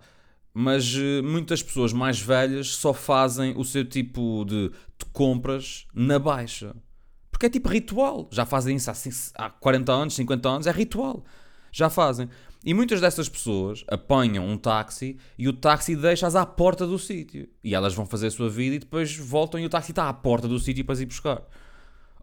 mas 0.53 0.95
eh, 0.97 1.23
muitas 1.23 1.63
pessoas 1.63 1.93
mais 1.93 2.21
velhas 2.21 2.69
só 2.69 2.93
fazem 2.93 3.55
o 3.57 3.65
seu 3.65 3.85
tipo 3.85 4.45
de, 4.45 4.71
de 4.71 5.05
compras 5.13 5.87
na 5.95 6.19
baixa. 6.19 6.75
Porque 7.31 7.47
é 7.47 7.51
tipo 7.51 7.69
ritual. 7.69 8.29
Já 8.33 8.45
fazem 8.45 8.77
isso 8.77 8.91
há, 8.91 9.47
há 9.47 9.51
40 9.51 9.93
anos, 9.93 10.15
50 10.15 10.49
anos, 10.49 10.67
é 10.67 10.71
ritual. 10.73 11.25
Já 11.79 11.89
fazem. 11.89 12.29
E 12.65 12.75
muitas 12.75 13.01
dessas 13.01 13.29
pessoas 13.29 13.85
apanham 13.87 14.45
um 14.45 14.59
táxi 14.59 15.17
e 15.39 15.47
o 15.47 15.53
táxi 15.53 15.95
deixa-as 15.95 16.35
à 16.35 16.45
porta 16.45 16.85
do 16.85 16.99
sítio. 16.99 17.49
E 17.63 17.73
elas 17.73 17.95
vão 17.95 18.05
fazer 18.05 18.27
a 18.27 18.31
sua 18.33 18.51
vida 18.51 18.75
e 18.75 18.79
depois 18.81 19.17
voltam 19.17 19.61
e 19.61 19.65
o 19.65 19.69
táxi 19.69 19.93
está 19.93 20.09
à 20.09 20.13
porta 20.13 20.49
do 20.49 20.59
sítio 20.59 20.85
para 20.85 21.01
ir 21.01 21.07
buscar. 21.07 21.41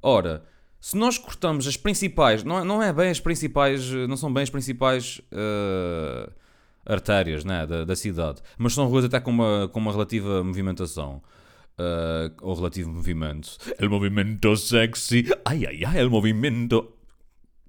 Ora, 0.02 0.44
se 0.82 0.98
nós 0.98 1.18
cortamos 1.18 1.66
as 1.68 1.78
principais, 1.78 2.44
não 2.44 2.60
é, 2.60 2.64
não 2.66 2.84
é 2.84 2.92
bem 2.92 3.10
as 3.10 3.22
principais, 3.22 3.90
não 3.90 4.18
são 4.18 4.32
bem 4.32 4.44
as 4.44 4.50
principais 4.50 5.22
uh, 5.32 6.30
artérias 6.86 7.46
né, 7.46 7.66
da, 7.66 7.86
da, 7.86 7.96
cidade, 7.96 8.42
mas 8.58 8.74
são 8.74 8.86
ruas 8.88 9.06
até 9.06 9.22
com 9.22 9.32
uma, 9.32 9.70
com 9.72 9.80
uma 9.80 9.92
relativa 9.94 10.44
movimentação. 10.44 11.22
Uh, 11.78 12.32
ou 12.42 12.56
relativo 12.56 12.90
movimento. 12.90 13.58
El 13.78 13.90
movimento 13.90 14.56
sexy. 14.56 15.26
Ai, 15.44 15.66
ai, 15.66 15.84
ai, 15.84 16.00
el 16.00 16.10
movimento. 16.10 16.94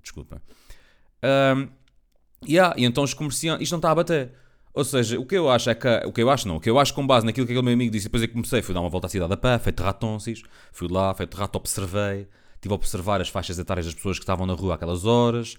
Desculpa. 0.01 0.41
Yeah, 2.45 2.75
e 2.77 2.85
então 2.85 3.05
os 3.05 3.15
comerciantes. 3.15 3.63
Isto 3.63 3.73
não 3.73 3.79
está 3.79 3.91
a 3.91 3.95
bater. 3.95 4.33
Ou 4.75 4.85
seja, 4.85 5.19
o 5.19 5.25
que 5.25 5.37
eu 5.37 5.49
acho 5.51 5.71
é 5.71 5.75
que. 5.75 5.89
O 6.07 6.13
que 6.13 6.23
eu 6.23 6.31
acho 6.31 6.49
não. 6.49 6.57
O 6.57 6.61
que 6.61 6.69
eu 6.69 6.79
acho 6.79 6.93
com 6.93 7.07
base 7.07 7.25
naquilo 7.25 7.47
que 7.47 7.53
aquele 7.53 7.65
meu 7.65 7.75
amigo 7.75 7.91
disse. 7.91 8.07
Depois 8.07 8.23
eu 8.23 8.29
comecei, 8.29 8.63
fui 8.63 8.75
dar 8.75 8.81
uma 8.81 8.91
volta 8.91 9.07
à 9.07 9.11
cidade 9.11 9.33
a 9.33 9.37
pé, 9.37 9.59
feito 9.59 9.83
ratonsis. 9.83 10.43
Fui 10.73 10.89
lá, 10.89 11.15
feito 11.15 11.37
rato, 11.37 11.57
observei 11.57 12.29
estive 12.67 12.73
a 12.73 12.75
observar 12.75 13.21
as 13.21 13.29
faixas 13.29 13.59
etárias 13.59 13.87
das 13.87 13.95
pessoas 13.95 14.19
que 14.19 14.25
estavam 14.25 14.47
na 14.47 14.55
rua 14.55 14.75
aquelas 14.75 15.05
horas. 15.05 15.57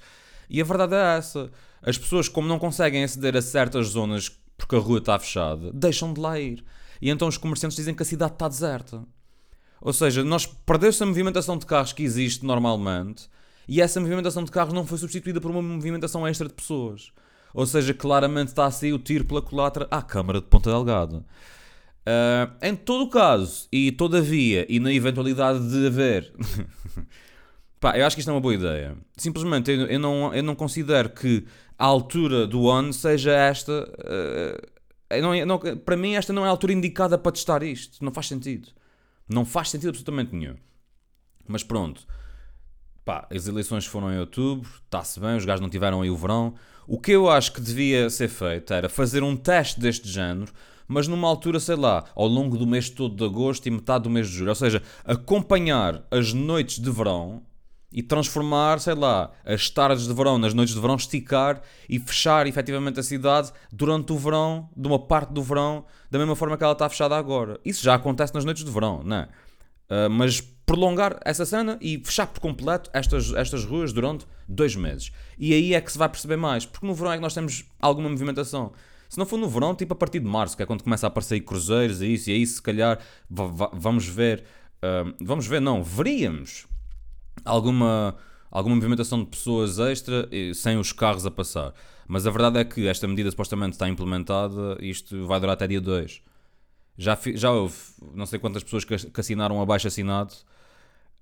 E 0.49 0.61
a 0.61 0.63
verdade 0.63 0.95
é 0.95 1.17
essa. 1.17 1.49
As 1.81 1.97
pessoas, 1.97 2.29
como 2.29 2.47
não 2.47 2.59
conseguem 2.59 3.03
aceder 3.03 3.35
a 3.35 3.41
certas 3.41 3.87
zonas 3.87 4.29
porque 4.57 4.75
a 4.75 4.79
rua 4.79 4.97
está 4.97 5.17
fechada, 5.19 5.71
deixam 5.71 6.13
de 6.13 6.19
lá 6.19 6.39
ir. 6.39 6.63
E 7.01 7.09
então 7.09 7.27
os 7.27 7.37
comerciantes 7.37 7.77
dizem 7.77 7.93
que 7.93 8.01
a 8.01 8.05
cidade 8.05 8.33
está 8.33 8.47
deserta. 8.47 9.03
Ou 9.79 9.93
seja, 9.93 10.23
nós 10.23 10.45
perdeu-se 10.45 11.01
a 11.03 11.05
movimentação 11.05 11.57
de 11.57 11.65
carros 11.65 11.93
que 11.93 12.03
existe 12.03 12.43
normalmente 12.43 13.29
e 13.67 13.81
essa 13.81 13.99
movimentação 13.99 14.43
de 14.43 14.51
carros 14.51 14.73
não 14.73 14.85
foi 14.85 14.97
substituída 14.97 15.41
por 15.41 15.51
uma 15.51 15.61
movimentação 15.61 16.27
extra 16.27 16.47
de 16.47 16.53
pessoas. 16.53 17.11
Ou 17.53 17.65
seja, 17.65 17.93
claramente 17.93 18.49
está 18.49 18.65
a 18.65 18.71
sair 18.71 18.93
o 18.93 18.99
tiro 18.99 19.25
pela 19.25 19.41
culatra 19.41 19.87
à 19.89 20.01
Câmara 20.01 20.39
de 20.39 20.47
Ponta 20.47 20.69
Delgada. 20.69 21.17
Uh, 21.17 22.55
em 22.61 22.75
todo 22.75 23.03
o 23.03 23.09
caso, 23.09 23.67
e 23.71 23.91
todavia, 23.91 24.65
e 24.69 24.79
na 24.79 24.93
eventualidade 24.93 25.69
de 25.69 25.87
haver. 25.87 26.33
Pá, 27.79 27.97
eu 27.97 28.05
acho 28.05 28.15
que 28.15 28.21
isto 28.21 28.29
é 28.29 28.33
uma 28.33 28.39
boa 28.39 28.53
ideia. 28.53 28.95
Simplesmente 29.17 29.69
eu, 29.69 29.87
eu, 29.87 29.99
não, 29.99 30.33
eu 30.33 30.41
não 30.41 30.55
considero 30.55 31.09
que 31.09 31.45
a 31.77 31.85
altura 31.85 32.47
do 32.47 32.69
ano 32.69 32.93
seja 32.93 33.33
esta. 33.33 33.91
Uh, 33.99 35.21
não, 35.21 35.45
não, 35.45 35.59
para 35.59 35.97
mim, 35.97 36.15
esta 36.15 36.31
não 36.31 36.45
é 36.45 36.47
a 36.47 36.51
altura 36.51 36.73
indicada 36.73 37.17
para 37.17 37.31
testar 37.33 37.61
isto. 37.61 38.03
Não 38.03 38.13
faz 38.13 38.27
sentido. 38.27 38.69
Não 39.27 39.43
faz 39.43 39.69
sentido 39.69 39.89
absolutamente 39.89 40.33
nenhum. 40.33 40.55
Mas 41.45 41.63
pronto. 41.63 42.07
Pá, 43.07 43.25
as 43.33 43.47
eleições 43.47 43.85
foram 43.85 44.11
em 44.11 44.19
outubro, 44.19 44.69
está-se 44.83 45.17
bem, 45.17 45.37
os 45.37 45.45
gajos 45.45 45.61
não 45.61 45.69
tiveram 45.69 46.01
aí 46.01 46.09
o 46.09 46.17
verão. 46.17 46.55
O 46.85 46.99
que 46.99 47.13
eu 47.13 47.29
acho 47.29 47.53
que 47.53 47.61
devia 47.61 48.09
ser 48.09 48.27
feito 48.27 48.73
era 48.73 48.89
fazer 48.89 49.23
um 49.23 49.33
teste 49.33 49.79
deste 49.79 50.09
género 50.09 50.51
mas 50.89 51.07
numa 51.07 51.27
altura, 51.27 51.59
sei 51.59 51.75
lá, 51.75 52.05
ao 52.15 52.27
longo 52.27 52.57
do 52.57 52.65
mês 52.65 52.89
todo 52.89 53.15
de 53.15 53.23
agosto 53.23 53.65
e 53.65 53.71
metade 53.71 54.05
do 54.05 54.09
mês 54.09 54.27
de 54.27 54.35
julho. 54.35 54.49
Ou 54.49 54.55
seja, 54.55 54.81
acompanhar 55.03 56.05
as 56.09 56.33
noites 56.33 56.79
de 56.79 56.89
verão 56.89 57.43
e 57.91 58.01
transformar, 58.01 58.79
sei 58.79 58.93
lá, 58.93 59.31
as 59.45 59.69
tardes 59.69 60.07
de 60.07 60.13
verão 60.13 60.37
nas 60.37 60.53
noites 60.53 60.73
de 60.73 60.79
verão, 60.79 60.95
esticar 60.95 61.61
e 61.89 61.99
fechar 61.99 62.47
efetivamente 62.47 62.99
a 62.99 63.03
cidade 63.03 63.51
durante 63.71 64.13
o 64.13 64.17
verão, 64.17 64.69
de 64.75 64.87
uma 64.87 64.99
parte 64.99 65.33
do 65.33 65.43
verão, 65.43 65.85
da 66.09 66.17
mesma 66.17 66.35
forma 66.35 66.57
que 66.57 66.63
ela 66.63 66.73
está 66.73 66.87
fechada 66.87 67.17
agora. 67.17 67.59
Isso 67.65 67.83
já 67.83 67.93
acontece 67.95 68.33
nas 68.33 68.45
noites 68.45 68.63
de 68.63 68.71
verão, 68.71 69.01
não 69.03 69.17
é? 69.17 69.29
Uh, 69.89 70.09
mas 70.09 70.41
prolongar 70.67 71.17
essa 71.23 71.45
cena 71.45 71.79
e 71.81 71.97
fechar 72.03 72.27
por 72.27 72.41
completo 72.41 72.89
estas, 72.93 73.33
estas 73.33 73.63
ruas 73.63 73.93
durante 73.93 74.27
dois 74.47 74.75
meses. 74.75 75.13
E 75.39 75.53
aí 75.53 75.73
é 75.73 75.79
que 75.79 75.89
se 75.89 75.97
vai 75.97 76.09
perceber 76.09 76.35
mais, 76.35 76.65
porque 76.65 76.85
no 76.85 76.93
verão 76.93 77.13
é 77.13 77.15
que 77.15 77.21
nós 77.21 77.33
temos 77.33 77.63
alguma 77.79 78.09
movimentação. 78.09 78.73
Se 79.07 79.17
não 79.17 79.25
for 79.25 79.39
no 79.39 79.47
verão, 79.47 79.73
tipo 79.73 79.93
a 79.93 79.95
partir 79.95 80.19
de 80.19 80.25
março, 80.25 80.57
que 80.57 80.61
é 80.61 80.65
quando 80.65 80.83
começa 80.83 81.07
a 81.07 81.09
aparecer 81.09 81.39
cruzeiros 81.39 82.01
e 82.01 82.13
isso, 82.13 82.29
e 82.29 82.33
aí 82.33 82.45
se 82.45 82.61
calhar 82.61 82.99
vamos 83.29 84.05
ver, 84.05 84.43
uh, 84.83 85.15
vamos 85.21 85.47
ver, 85.47 85.61
não, 85.61 85.81
veríamos 85.81 86.67
alguma, 87.45 88.17
alguma 88.51 88.75
movimentação 88.75 89.23
de 89.23 89.29
pessoas 89.29 89.79
extra 89.79 90.29
sem 90.53 90.77
os 90.77 90.91
carros 90.91 91.25
a 91.25 91.31
passar. 91.31 91.73
Mas 92.09 92.27
a 92.27 92.29
verdade 92.29 92.59
é 92.59 92.65
que 92.65 92.87
esta 92.89 93.07
medida 93.07 93.31
supostamente 93.31 93.73
está 93.73 93.87
implementada 93.87 94.77
e 94.81 94.89
isto 94.89 95.25
vai 95.25 95.39
durar 95.39 95.53
até 95.53 95.65
dia 95.65 95.79
2. 95.79 96.21
Já, 96.97 97.17
já 97.35 97.51
houve 97.51 97.75
não 98.13 98.25
sei 98.25 98.37
quantas 98.37 98.63
pessoas 98.63 98.83
que, 98.83 98.95
assinaram 99.17 99.61
abaixo 99.61 99.87
assinado, 99.87 100.33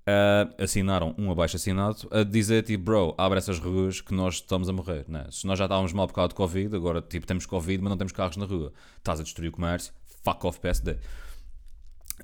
uh, 0.06 0.62
assinaram 0.62 1.14
um 1.18 1.30
abaixo 1.30 1.56
assinado, 1.56 2.08
a 2.10 2.22
dizer 2.22 2.62
tipo, 2.62 2.84
bro, 2.84 3.14
abre 3.18 3.38
essas 3.38 3.58
ruas 3.58 4.00
que 4.00 4.14
nós 4.14 4.36
estamos 4.36 4.68
a 4.68 4.72
morrer. 4.72 5.04
Né? 5.08 5.26
Se 5.30 5.46
nós 5.46 5.58
já 5.58 5.64
estávamos 5.64 5.92
mal 5.92 6.06
por 6.06 6.14
causa 6.14 6.28
de 6.28 6.34
Covid, 6.34 6.74
agora 6.74 7.02
tipo, 7.02 7.26
temos 7.26 7.44
Covid, 7.46 7.82
mas 7.82 7.90
não 7.90 7.96
temos 7.96 8.12
carros 8.12 8.36
na 8.36 8.46
rua. 8.46 8.72
Estás 8.98 9.20
a 9.20 9.22
destruir 9.22 9.48
o 9.48 9.52
comércio, 9.52 9.92
fuck 10.22 10.46
off 10.46 10.60
PSD. 10.60 10.92
Uh, 10.92 10.96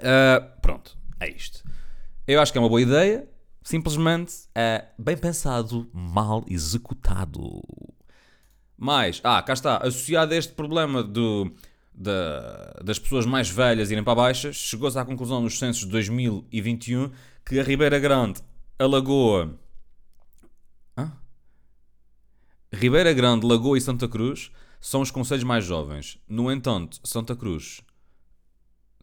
ah, 0.03 0.41
pronto, 0.63 0.97
é 1.21 1.29
isto. 1.29 1.63
Eu 2.27 2.41
acho 2.41 2.53
que 2.53 2.59
é 2.59 2.61
uma 2.61 2.69
boa 2.69 2.81
ideia, 2.81 3.29
simplesmente 3.63 4.33
é 4.55 4.87
bem 4.99 5.17
pensado, 5.17 5.89
mal 5.93 6.45
executado. 6.49 7.61
Mas, 8.77 9.21
ah, 9.23 9.43
cá 9.43 9.53
está, 9.53 9.77
associado 9.79 10.35
a 10.35 10.37
este 10.37 10.55
problema 10.55 11.05
do, 11.05 11.53
da, 11.95 12.81
das 12.83 12.99
pessoas 12.99 13.27
mais 13.27 13.49
velhas 13.49 13.91
irem 13.91 14.03
para 14.03 14.15
baixas, 14.15 14.57
chegou-se 14.57 14.99
à 14.99 15.05
conclusão 15.05 15.41
nos 15.41 15.59
censos 15.59 15.85
de 15.85 15.91
2021 15.91 17.11
que 17.45 17.59
a 17.59 17.63
Ribeira 17.63 17.99
Grande, 17.99 18.41
a 18.79 18.87
Lagoa. 18.87 19.59
Hã? 20.97 21.13
Ribeira 22.73 23.13
Grande, 23.13 23.47
Lagoa 23.47 23.77
e 23.77 23.81
Santa 23.81 24.09
Cruz 24.09 24.51
são 24.81 25.01
os 25.01 25.11
conselhos 25.11 25.45
mais 25.45 25.65
jovens. 25.65 26.19
No 26.29 26.51
entanto, 26.51 26.99
Santa 27.05 27.37
Cruz. 27.37 27.83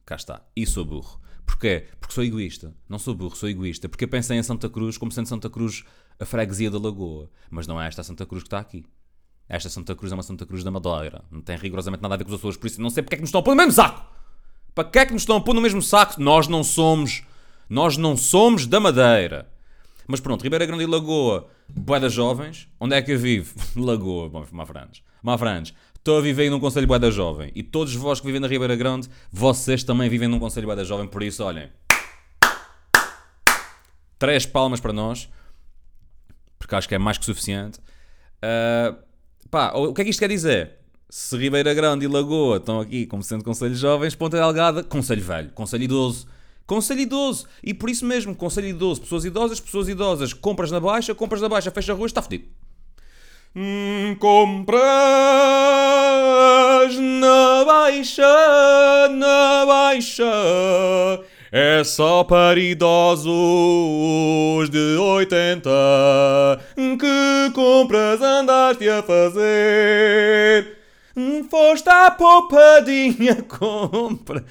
Cá 0.06 0.16
está. 0.16 0.42
E 0.56 0.66
sou 0.66 0.84
burro. 0.84 1.22
Porquê? 1.46 1.88
Porque 2.00 2.14
sou 2.14 2.24
egoísta. 2.24 2.76
Não 2.88 3.00
sou 3.00 3.14
burro, 3.16 3.36
sou 3.36 3.50
egoísta. 3.50 3.88
Porque 3.88 4.06
eu 4.06 4.10
pensei 4.10 4.38
em 4.38 4.44
Santa 4.44 4.70
Cruz 4.70 4.98
como 4.98 5.12
sendo 5.12 5.28
Santa 5.28 5.50
Cruz 5.50 5.84
a 6.20 6.26
freguesia 6.26 6.70
da 6.70 6.80
Lagoa. 6.80 7.30
Mas 7.50 7.68
não 7.68 7.82
é 7.82 7.88
esta 7.88 8.04
Santa 8.04 8.26
Cruz 8.26 8.44
que 8.44 8.48
está 8.48 8.60
aqui. 8.60 8.86
Esta 9.48 9.70
Santa 9.70 9.96
Cruz 9.96 10.12
é 10.12 10.16
uma 10.16 10.24
Santa 10.24 10.46
Cruz 10.46 10.64
da 10.64 10.72
Madeira. 10.72 11.24
Não 11.32 11.42
tem 11.42 11.58
rigorosamente 11.58 12.02
nada 12.02 12.16
a 12.16 12.18
ver 12.18 12.24
com 12.24 12.30
os 12.30 12.36
Açores. 12.36 12.58
Por 12.58 12.68
isso 12.68 12.82
não 12.82 12.90
sei 12.90 13.02
porque 13.02 13.16
é 13.16 13.18
que 13.18 13.22
nos 13.22 13.30
estão 13.30 13.42
a 13.42 13.44
pôr 13.44 13.52
no 13.52 13.58
mesmo 13.58 13.72
saco. 13.72 14.06
Para 14.76 14.90
que 14.90 15.00
é 15.00 15.06
que 15.06 15.14
nos 15.14 15.24
estão 15.24 15.38
a 15.38 15.42
pôr 15.42 15.54
no 15.54 15.62
mesmo 15.62 15.82
saco? 15.82 16.22
Nós 16.22 16.48
não 16.48 16.64
somos. 16.64 17.24
Nós 17.70 17.98
não 17.98 18.18
somos 18.18 18.66
da 18.66 18.80
Madeira. 18.80 19.48
Mas 20.08 20.20
pronto, 20.20 20.42
Ribeira 20.42 20.66
Grande 20.66 20.84
e 20.84 20.88
Lagoa, 20.88 21.48
Boedas 21.70 22.12
Jovens. 22.12 22.68
Onde 22.80 22.96
é 22.96 23.02
que 23.02 23.12
eu 23.12 23.20
vivo? 23.20 23.54
Lagoa, 23.80 24.48
Mafrandes. 24.52 25.04
Mafrandes. 25.22 25.74
Estou 25.96 26.18
a 26.18 26.22
viver 26.22 26.50
num 26.50 26.60
Conselho 26.60 26.88
Boeda 26.88 27.12
Jovem. 27.12 27.52
E 27.54 27.62
todos 27.62 27.94
vós 27.94 28.20
que 28.20 28.26
vivem 28.26 28.42
na 28.42 28.48
Ribeira 28.48 28.76
Grande, 28.76 29.08
vocês 29.32 29.84
também 29.84 30.10
vivem 30.10 30.28
num 30.28 30.40
Conselho 30.40 30.66
Boeda 30.66 30.84
Jovem. 30.84 31.08
Por 31.08 31.22
isso, 31.22 31.44
olhem. 31.44 31.70
Três 34.18 34.46
palmas 34.46 34.80
para 34.80 34.92
nós. 34.92 35.30
Porque 36.58 36.74
acho 36.74 36.88
que 36.90 36.96
é 36.96 36.98
mais 36.98 37.18
que 37.18 37.26
suficiente. 37.26 37.80
Uh, 38.44 39.10
Pá, 39.50 39.74
o 39.74 39.94
que 39.94 40.02
é 40.02 40.04
que 40.04 40.12
isto 40.12 40.20
quer 40.20 40.30
dizer? 40.30 40.78
Se 41.10 41.36
Ribeira 41.36 41.74
Grande 41.74 42.06
e 42.06 42.08
Lagoa 42.08 42.58
estão 42.58 42.80
aqui 42.80 43.08
como 43.08 43.24
sendo 43.24 43.44
conselhos 43.44 43.80
jovens, 43.80 44.14
Ponta 44.14 44.38
Delgada, 44.38 44.84
conselho 44.84 45.24
velho, 45.24 45.50
conselho 45.52 45.84
idoso. 45.84 46.28
Conselho 46.70 47.00
idoso. 47.00 47.48
E 47.64 47.74
por 47.74 47.90
isso 47.90 48.06
mesmo, 48.06 48.36
conselho 48.36 48.68
idoso, 48.68 49.02
pessoas 49.02 49.26
idosas, 49.26 49.60
pessoas 49.60 49.90
idosas, 49.90 50.34
compras 50.34 50.70
na 50.70 50.80
baixa, 50.80 51.16
compras 51.16 51.42
na 51.42 51.50
baixa, 51.50 51.72
fecha 51.72 51.94
a 51.94 51.96
rua, 51.96 52.06
está 52.06 52.22
fedido. 52.22 52.46
Hum, 53.56 54.16
compras 54.20 54.78
na 56.96 57.66
baixa, 57.66 59.08
na 59.10 59.66
baixa 59.66 60.32
é 61.52 61.84
só 61.84 62.24
para 62.24 62.60
idosos 62.60 63.26
de 64.70 64.96
80 64.96 65.72
que 67.00 67.52
compras 67.56 68.22
andaste 68.22 68.88
a 68.88 69.02
fazer. 69.02 70.78
Foste 71.50 71.90
à 71.90 72.12
poupadinha 72.12 73.42
compra. 73.50 74.46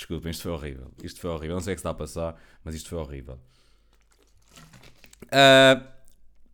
Desculpem, 0.00 0.30
isto 0.30 0.44
foi 0.44 0.52
horrível. 0.52 0.90
Isto 1.02 1.20
foi 1.20 1.30
horrível. 1.30 1.56
Não 1.56 1.60
sei 1.60 1.74
o 1.74 1.76
que 1.76 1.80
está 1.80 1.90
a 1.90 1.94
passar, 1.94 2.34
mas 2.64 2.74
isto 2.74 2.88
foi 2.88 2.98
horrível. 2.98 3.38
Uh, 5.26 5.86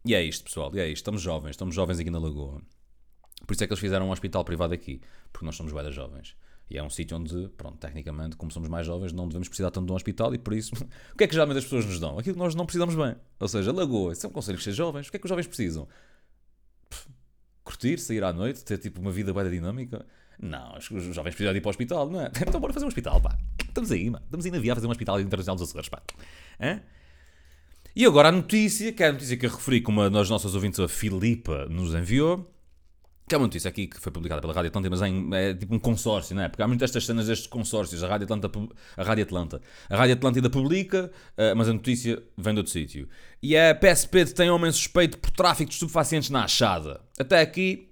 e 0.04 0.16
é 0.16 0.22
isto, 0.24 0.42
pessoal. 0.42 0.74
E 0.74 0.80
é 0.80 0.88
isto. 0.88 0.96
Estamos 0.96 1.22
jovens. 1.22 1.50
Estamos 1.50 1.72
jovens 1.72 2.00
aqui 2.00 2.10
na 2.10 2.18
Lagoa. 2.18 2.60
Por 3.46 3.52
isso 3.52 3.62
é 3.62 3.68
que 3.68 3.72
eles 3.72 3.80
fizeram 3.80 4.08
um 4.08 4.10
hospital 4.10 4.44
privado 4.44 4.74
aqui. 4.74 5.00
Porque 5.32 5.46
nós 5.46 5.54
somos 5.54 5.72
bué 5.72 5.88
jovens. 5.92 6.34
E 6.68 6.76
é 6.76 6.82
um 6.82 6.90
sítio 6.90 7.16
onde, 7.16 7.48
pronto, 7.50 7.78
tecnicamente, 7.78 8.34
como 8.34 8.50
somos 8.50 8.68
mais 8.68 8.84
jovens, 8.84 9.12
não 9.12 9.28
devemos 9.28 9.46
precisar 9.46 9.70
tanto 9.70 9.86
de 9.86 9.92
um 9.92 9.94
hospital 9.94 10.34
e 10.34 10.38
por 10.38 10.52
isso, 10.52 10.74
o 11.14 11.16
que 11.16 11.22
é 11.22 11.28
que 11.28 11.32
geralmente 11.32 11.58
as 11.58 11.64
pessoas 11.64 11.86
nos 11.86 12.00
dão? 12.00 12.18
Aquilo 12.18 12.34
que 12.34 12.40
nós 12.40 12.56
não 12.56 12.66
precisamos 12.66 12.96
bem. 12.96 13.14
Ou 13.38 13.46
seja, 13.46 13.70
Lagoa, 13.70 14.12
isso 14.12 14.26
é 14.26 14.28
um 14.28 14.32
conselho 14.32 14.58
que 14.58 14.64
ser 14.64 14.72
jovens. 14.72 15.06
O 15.06 15.10
que 15.12 15.18
é 15.18 15.20
que 15.20 15.26
os 15.26 15.28
jovens 15.28 15.46
precisam? 15.46 15.86
Pff, 16.90 17.06
curtir, 17.62 17.98
sair 17.98 18.24
à 18.24 18.32
noite, 18.32 18.64
ter 18.64 18.78
tipo 18.78 19.00
uma 19.00 19.12
vida 19.12 19.32
bem 19.32 19.48
dinâmica? 19.48 20.04
Não, 20.40 20.76
os, 20.76 20.90
os 20.90 21.14
jovens 21.14 21.34
precisam 21.34 21.54
ir 21.54 21.60
para 21.60 21.68
o 21.68 21.70
hospital, 21.70 22.10
não 22.10 22.20
é? 22.20 22.30
Então 22.46 22.60
bora 22.60 22.72
fazer 22.72 22.84
um 22.84 22.88
hospital, 22.88 23.20
pá. 23.20 23.36
Estamos 23.66 23.90
aí, 23.90 24.10
mano. 24.10 24.24
Estamos 24.24 24.46
aí 24.46 24.52
na 24.52 24.58
via 24.58 24.72
a 24.72 24.76
fazer 24.76 24.86
um 24.86 24.90
hospital 24.90 25.20
internacional 25.20 25.56
dos 25.56 25.68
Açores, 25.68 25.88
pá. 25.88 26.02
Hã? 26.60 26.80
E 27.94 28.04
agora 28.04 28.28
a 28.28 28.32
notícia, 28.32 28.92
que 28.92 29.02
é 29.02 29.08
a 29.08 29.12
notícia 29.12 29.36
que 29.36 29.46
eu 29.46 29.50
referi, 29.50 29.80
como 29.80 30.00
uma 30.00 30.10
das 30.10 30.28
nossas 30.28 30.54
ouvintes, 30.54 30.78
a 30.80 30.88
Filipa, 30.88 31.66
nos 31.66 31.94
enviou 31.94 32.52
que 33.28 33.34
é 33.34 33.38
uma 33.38 33.46
notícia 33.46 33.68
aqui 33.68 33.88
que 33.88 34.00
foi 34.00 34.12
publicada 34.12 34.40
pela 34.40 34.52
Rádio 34.52 34.68
Atlanta, 34.68 34.88
mas 34.88 35.02
é, 35.02 35.50
é, 35.50 35.54
tipo 35.54 35.74
um 35.74 35.80
consórcio, 35.80 36.34
não 36.36 36.44
é? 36.44 36.48
Porque 36.48 36.62
há 36.62 36.68
muitas 36.68 36.90
estas 36.90 37.06
cenas 37.06 37.26
destes 37.26 37.48
consórcios, 37.48 38.04
a 38.04 38.08
Rádio 38.08 38.24
Atlanta, 38.24 38.50
a 38.96 39.02
Rádio 39.02 39.24
Atlanta, 39.24 39.60
a 39.90 39.96
Rádio 39.96 40.14
Atlântida 40.14 40.48
publica, 40.48 41.10
uh, 41.36 41.56
mas 41.56 41.68
a 41.68 41.72
notícia 41.72 42.22
vem 42.38 42.54
de 42.54 42.60
outro 42.60 42.72
sítio. 42.72 43.08
E 43.42 43.56
a 43.56 43.74
PSP 43.74 44.26
tem 44.26 44.48
homem 44.48 44.70
suspeito 44.70 45.18
por 45.18 45.32
tráfico 45.32 45.68
de 45.68 45.74
estupefacientes 45.74 46.30
na 46.30 46.44
Achada. 46.44 47.00
Até 47.18 47.40
aqui, 47.40 47.88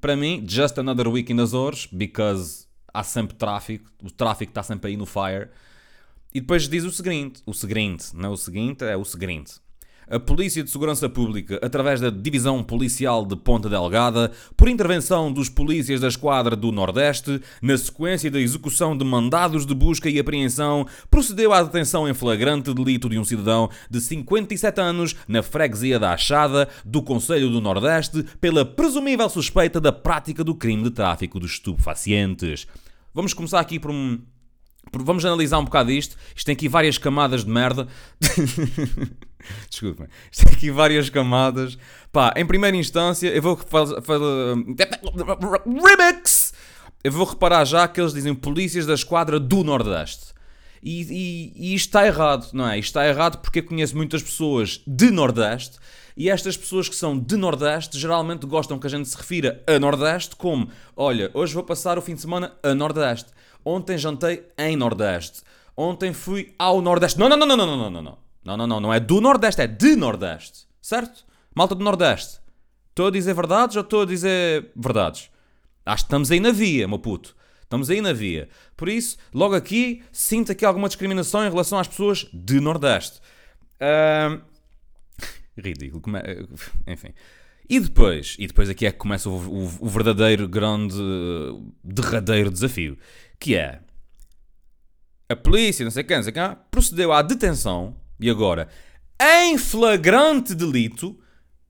para 0.00 0.16
mim, 0.16 0.44
just 0.46 0.78
another 0.78 1.08
week 1.08 1.32
in 1.32 1.40
Azores, 1.40 1.86
because 1.86 2.66
há 2.92 3.02
sempre 3.02 3.36
tráfico, 3.36 3.90
o 4.02 4.10
tráfico 4.10 4.50
está 4.50 4.62
sempre 4.62 4.90
aí 4.90 4.96
no 4.96 5.06
fire. 5.06 5.48
E 6.34 6.40
depois 6.40 6.68
diz 6.68 6.84
o 6.84 6.90
seguinte, 6.90 7.42
o 7.46 7.54
seguinte, 7.54 8.14
não 8.14 8.30
é 8.30 8.32
o 8.32 8.36
seguinte, 8.36 8.84
é 8.84 8.96
o 8.96 9.04
seguinte 9.04 9.54
a 10.08 10.20
Polícia 10.20 10.62
de 10.62 10.70
Segurança 10.70 11.08
Pública, 11.08 11.58
através 11.60 12.00
da 12.00 12.10
Divisão 12.10 12.62
Policial 12.62 13.24
de 13.26 13.34
Ponta 13.34 13.68
Delgada, 13.68 14.30
por 14.56 14.68
intervenção 14.68 15.32
dos 15.32 15.48
polícias 15.48 16.00
da 16.00 16.08
Esquadra 16.08 16.54
do 16.54 16.70
Nordeste, 16.70 17.40
na 17.60 17.76
sequência 17.76 18.30
da 18.30 18.40
execução 18.40 18.96
de 18.96 19.04
mandados 19.04 19.66
de 19.66 19.74
busca 19.74 20.08
e 20.08 20.18
apreensão, 20.18 20.86
procedeu 21.10 21.52
à 21.52 21.62
detenção 21.62 22.08
em 22.08 22.14
flagrante 22.14 22.72
delito 22.72 23.08
de 23.08 23.18
um 23.18 23.24
cidadão 23.24 23.68
de 23.90 24.00
57 24.00 24.80
anos 24.80 25.16
na 25.26 25.42
freguesia 25.42 25.98
da 25.98 26.12
Achada, 26.12 26.68
do 26.84 27.02
Conselho 27.02 27.50
do 27.50 27.60
Nordeste, 27.60 28.22
pela 28.40 28.64
presumível 28.64 29.28
suspeita 29.28 29.80
da 29.80 29.92
prática 29.92 30.44
do 30.44 30.54
crime 30.54 30.84
de 30.84 30.90
tráfico 30.90 31.40
de 31.40 31.46
estupefacientes. 31.46 32.66
Vamos 33.12 33.34
começar 33.34 33.60
aqui 33.60 33.80
por 33.80 33.90
um 33.90 34.20
Vamos 34.92 35.24
analisar 35.24 35.58
um 35.58 35.64
bocado 35.64 35.90
isto. 35.90 36.16
Isto 36.34 36.46
tem 36.46 36.52
aqui 36.52 36.68
várias 36.68 36.96
camadas 36.96 37.44
de 37.44 37.50
merda. 37.50 37.88
Desculpem. 39.70 40.06
Isto 40.30 40.48
aqui 40.48 40.70
várias 40.70 41.10
camadas. 41.10 41.78
Pá, 42.12 42.32
em 42.36 42.46
primeira 42.46 42.76
instância, 42.76 43.28
eu 43.28 43.42
vou 43.42 43.56
fazer. 43.56 43.96
Remix! 45.64 46.52
Eu 47.04 47.12
vou 47.12 47.26
reparar 47.26 47.64
já 47.64 47.86
que 47.86 48.00
eles 48.00 48.12
dizem 48.12 48.34
polícias 48.34 48.86
da 48.86 48.94
esquadra 48.94 49.38
do 49.38 49.62
Nordeste. 49.62 50.34
E, 50.82 51.02
e, 51.02 51.52
e 51.56 51.74
isto 51.74 51.86
está 51.86 52.06
errado, 52.06 52.50
não 52.52 52.68
é? 52.68 52.78
Isto 52.78 52.88
está 52.90 53.06
errado 53.06 53.38
porque 53.38 53.60
eu 53.60 53.64
conheço 53.64 53.96
muitas 53.96 54.22
pessoas 54.22 54.82
de 54.86 55.10
Nordeste 55.10 55.78
e 56.16 56.30
estas 56.30 56.56
pessoas 56.56 56.88
que 56.88 56.96
são 56.96 57.18
de 57.18 57.36
Nordeste 57.36 57.98
geralmente 57.98 58.46
gostam 58.46 58.78
que 58.78 58.86
a 58.86 58.90
gente 58.90 59.08
se 59.08 59.16
refira 59.16 59.62
a 59.66 59.78
Nordeste 59.78 60.34
como: 60.34 60.68
olha, 60.96 61.30
hoje 61.34 61.52
vou 61.52 61.62
passar 61.62 61.98
o 61.98 62.02
fim 62.02 62.14
de 62.14 62.22
semana 62.22 62.54
a 62.62 62.74
Nordeste. 62.74 63.30
Ontem 63.64 63.98
jantei 63.98 64.46
em 64.56 64.76
Nordeste. 64.76 65.42
Ontem 65.76 66.12
fui 66.12 66.54
ao 66.58 66.80
Nordeste. 66.80 67.18
Não, 67.18 67.28
não, 67.28 67.36
não, 67.36 67.46
não, 67.46 67.56
não, 67.56 67.76
não, 67.76 67.90
não, 67.90 68.02
não. 68.02 68.25
Não, 68.46 68.56
não, 68.56 68.66
não. 68.66 68.80
Não 68.80 68.94
é 68.94 69.00
do 69.00 69.20
Nordeste, 69.20 69.60
é 69.60 69.66
de 69.66 69.96
Nordeste. 69.96 70.66
Certo? 70.80 71.26
Malta 71.54 71.74
do 71.74 71.84
Nordeste. 71.84 72.40
Estou 72.90 73.08
a 73.08 73.10
dizer 73.10 73.34
verdades 73.34 73.76
ou 73.76 73.82
estou 73.82 74.02
a 74.02 74.06
dizer 74.06 74.70
verdades? 74.76 75.30
Acho 75.84 76.04
que 76.04 76.06
estamos 76.06 76.30
aí 76.30 76.40
na 76.40 76.52
via, 76.52 76.88
meu 76.88 76.98
puto. 76.98 77.36
Estamos 77.62 77.90
aí 77.90 78.00
na 78.00 78.12
via. 78.12 78.48
Por 78.76 78.88
isso, 78.88 79.16
logo 79.34 79.54
aqui, 79.54 80.02
sinto 80.12 80.52
aqui 80.52 80.64
alguma 80.64 80.88
discriminação 80.88 81.44
em 81.44 81.50
relação 81.50 81.78
às 81.78 81.88
pessoas 81.88 82.28
de 82.32 82.60
Nordeste. 82.60 83.20
Uh... 83.80 84.40
Ridículo. 85.58 86.02
Enfim. 86.86 87.12
E 87.68 87.80
depois, 87.80 88.36
e 88.38 88.46
depois 88.46 88.70
aqui 88.70 88.86
é 88.86 88.92
que 88.92 88.98
começa 88.98 89.28
o, 89.28 89.34
o, 89.34 89.64
o 89.80 89.88
verdadeiro, 89.88 90.48
grande, 90.48 90.96
derradeiro 91.82 92.48
desafio 92.48 92.96
que 93.38 93.54
é. 93.54 93.80
a 95.28 95.36
polícia, 95.36 95.84
não 95.84 95.90
sei 95.90 96.04
quem, 96.04 96.16
não 96.16 96.24
sei 96.24 96.32
quem, 96.32 96.56
procedeu 96.70 97.12
à 97.12 97.22
detenção, 97.22 97.96
e 98.18 98.30
agora, 98.30 98.68
em 99.20 99.58
flagrante 99.58 100.54
delito, 100.54 101.18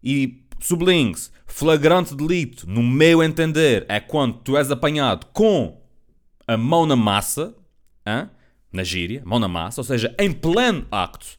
e 0.03 0.45
sublinhe-se, 0.61 1.31
flagrante 1.47 2.15
delito, 2.15 2.69
no 2.69 2.83
meu 2.83 3.23
entender, 3.23 3.85
é 3.88 4.00
quando 4.00 4.38
tu 4.38 4.57
és 4.57 4.71
apanhado 4.71 5.26
com 5.33 5.81
a 6.47 6.57
mão 6.57 6.87
na 6.87 6.97
massa, 6.97 7.55
hein? 8.07 8.31
na 8.73 8.85
gíria, 8.85 9.23
mão 9.25 9.38
na 9.38 9.49
massa, 9.49 9.81
ou 9.81 9.85
seja, 9.85 10.15
em 10.19 10.33
pleno 10.33 10.87
acto. 10.91 11.37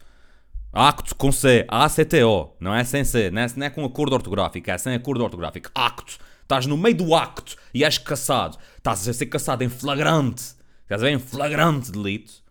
Acto 0.73 1.15
com 1.15 1.31
C, 1.31 1.65
A-C-T-O, 1.67 2.55
não 2.59 2.73
é 2.75 2.83
sem 2.83 3.03
C, 3.03 3.31
não 3.31 3.41
é, 3.41 3.47
não 3.55 3.65
é 3.65 3.69
com 3.69 3.83
acordo 3.85 4.13
ortográfico, 4.13 4.69
é 4.69 4.77
sem 4.77 4.93
acordo 4.93 5.23
ortográfico. 5.23 5.71
Acto. 5.73 6.17
Estás 6.43 6.65
no 6.65 6.77
meio 6.77 6.95
do 6.95 7.13
acto 7.13 7.57
e 7.73 7.83
és 7.83 7.97
caçado. 7.97 8.57
Estás 8.77 9.07
a 9.07 9.13
ser 9.13 9.25
caçado 9.25 9.63
em 9.63 9.69
flagrante. 9.69 10.55
Estás 10.83 11.01
a 11.01 11.05
ver? 11.05 11.11
Em 11.11 11.19
flagrante 11.19 11.91
delito. 11.91 12.41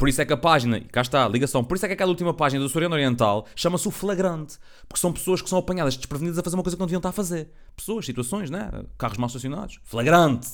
Por 0.00 0.08
isso 0.08 0.22
é 0.22 0.24
que 0.24 0.32
a 0.32 0.36
página, 0.36 0.80
cá 0.80 1.02
está, 1.02 1.26
a 1.26 1.28
ligação, 1.28 1.62
por 1.62 1.74
isso 1.74 1.84
é 1.84 1.88
que 1.88 1.92
aquela 1.92 2.08
última 2.08 2.32
página 2.32 2.62
do 2.62 2.70
Soriano 2.70 2.94
Oriental 2.94 3.46
chama-se 3.54 3.86
o 3.86 3.90
flagrante. 3.90 4.56
Porque 4.88 4.98
são 4.98 5.12
pessoas 5.12 5.42
que 5.42 5.50
são 5.50 5.58
apanhadas 5.58 5.94
desprevenidas 5.94 6.38
a 6.38 6.42
fazer 6.42 6.56
uma 6.56 6.62
coisa 6.62 6.74
que 6.74 6.80
não 6.80 6.86
deviam 6.86 7.00
estar 7.00 7.10
a 7.10 7.12
fazer. 7.12 7.50
Pessoas, 7.76 8.06
situações, 8.06 8.48
né? 8.48 8.70
Carros 8.96 9.18
mal 9.18 9.26
estacionados. 9.26 9.78
Flagrante. 9.84 10.52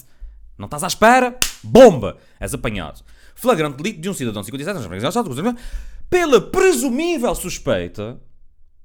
Não 0.59 0.65
estás 0.65 0.83
à 0.83 0.89
espera, 0.89 1.39
bomba! 1.63 2.17
És 2.41 2.55
apanhado. 2.55 3.05
Flagrante 3.37 3.77
delito 3.77 4.01
de 4.01 4.11
um 4.11 4.15
cidadão 4.15 4.43
de 4.43 4.47
57 4.47 5.17
anos 5.17 5.61
pela 6.11 6.41
presumível 6.41 7.33
suspeita 7.37 8.21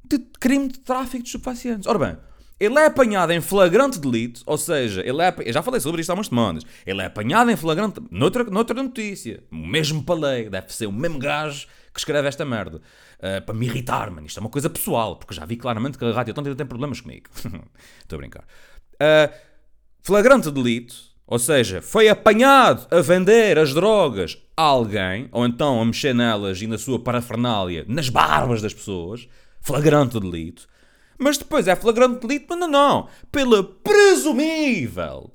de 0.03 0.19
crime 0.39 0.67
de 0.67 0.77
tráfico 0.77 1.23
de 1.23 1.29
estupefacientes. 1.29 1.87
Ora 1.87 1.97
bem, 1.97 2.17
ele 2.61 2.77
é 2.77 2.85
apanhado 2.85 3.33
em 3.33 3.41
flagrante 3.41 3.99
delito, 3.99 4.43
ou 4.45 4.55
seja, 4.55 5.01
ele 5.01 5.19
é, 5.19 5.33
eu 5.39 5.51
já 5.51 5.63
falei 5.63 5.81
sobre 5.81 5.99
isto 5.99 6.11
há 6.11 6.13
umas 6.13 6.27
semanas, 6.27 6.63
ele 6.85 7.01
é 7.01 7.05
apanhado 7.05 7.49
em 7.49 7.55
flagrante, 7.55 7.99
noutra, 8.11 8.43
noutra 8.43 8.83
notícia, 8.83 9.43
o 9.51 9.55
mesmo 9.55 10.03
palei, 10.03 10.47
deve 10.47 10.71
ser 10.71 10.85
o 10.85 10.91
mesmo 10.91 11.17
gajo 11.17 11.65
que 11.91 11.99
escreve 11.99 12.27
esta 12.27 12.45
merda. 12.45 12.79
Uh, 13.17 13.41
para 13.43 13.53
me 13.53 13.65
irritar, 13.65 14.09
mano. 14.11 14.25
Isto 14.25 14.39
é 14.39 14.41
uma 14.41 14.49
coisa 14.49 14.69
pessoal, 14.69 15.15
porque 15.15 15.33
já 15.33 15.45
vi 15.45 15.57
claramente 15.57 15.97
que 15.97 16.05
a 16.05 16.11
Rádio 16.11 16.33
Tonta 16.33 16.55
tem 16.55 16.65
problemas 16.65 17.01
comigo. 17.01 17.29
Estou 17.99 18.15
a 18.15 18.17
brincar. 18.17 18.43
Uh, 18.93 19.33
flagrante 20.01 20.49
delito, 20.51 20.95
ou 21.25 21.39
seja, 21.39 21.81
foi 21.81 22.09
apanhado 22.09 22.87
a 22.89 23.01
vender 23.01 23.57
as 23.57 23.73
drogas 23.73 24.37
a 24.55 24.61
alguém, 24.61 25.27
ou 25.31 25.45
então 25.45 25.81
a 25.81 25.85
mexer 25.85 26.13
nelas 26.13 26.61
e 26.61 26.67
na 26.67 26.77
sua 26.77 26.99
parafernália, 26.99 27.85
nas 27.87 28.07
barbas 28.09 28.61
das 28.61 28.73
pessoas, 28.73 29.27
flagrante 29.61 30.19
delito. 30.19 30.67
Mas 31.21 31.37
depois 31.37 31.67
é 31.67 31.75
flagrante 31.75 32.25
delito, 32.25 32.47
mas 32.49 32.59
não, 32.59 32.67
não, 32.67 33.07
pela 33.31 33.63
presumível, 33.63 35.31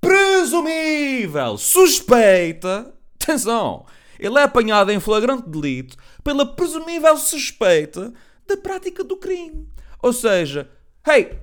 presumível 0.00 1.58
suspeita, 1.58 2.94
atenção, 3.20 3.84
ele 4.16 4.38
é 4.38 4.44
apanhado 4.44 4.92
em 4.92 5.00
flagrante 5.00 5.48
delito 5.48 5.96
pela 6.22 6.46
presumível 6.46 7.16
suspeita 7.16 8.12
da 8.46 8.56
prática 8.56 9.02
do 9.02 9.16
crime. 9.16 9.68
Ou 10.00 10.12
seja, 10.12 10.70
hey, 11.04 11.36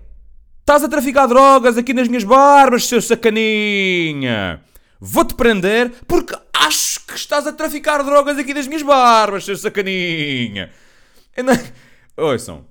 Estás 0.65 0.83
a 0.83 0.89
traficar 0.89 1.27
drogas 1.27 1.77
aqui 1.77 1.93
nas 1.93 2.07
minhas 2.07 2.23
barbas, 2.23 2.87
seu 2.87 2.99
sacaninha. 2.99 4.63
Vou-te 4.99 5.35
prender 5.35 5.91
porque 6.07 6.35
acho 6.51 7.05
que 7.05 7.13
estás 7.13 7.45
a 7.45 7.53
traficar 7.53 8.01
drogas 8.03 8.39
aqui 8.39 8.51
nas 8.51 8.65
minhas 8.65 8.81
barbas, 8.81 9.45
seu 9.45 9.55
sacaninha. 9.55 10.71
Não... 11.37 11.53
Ouçam, 12.17 12.65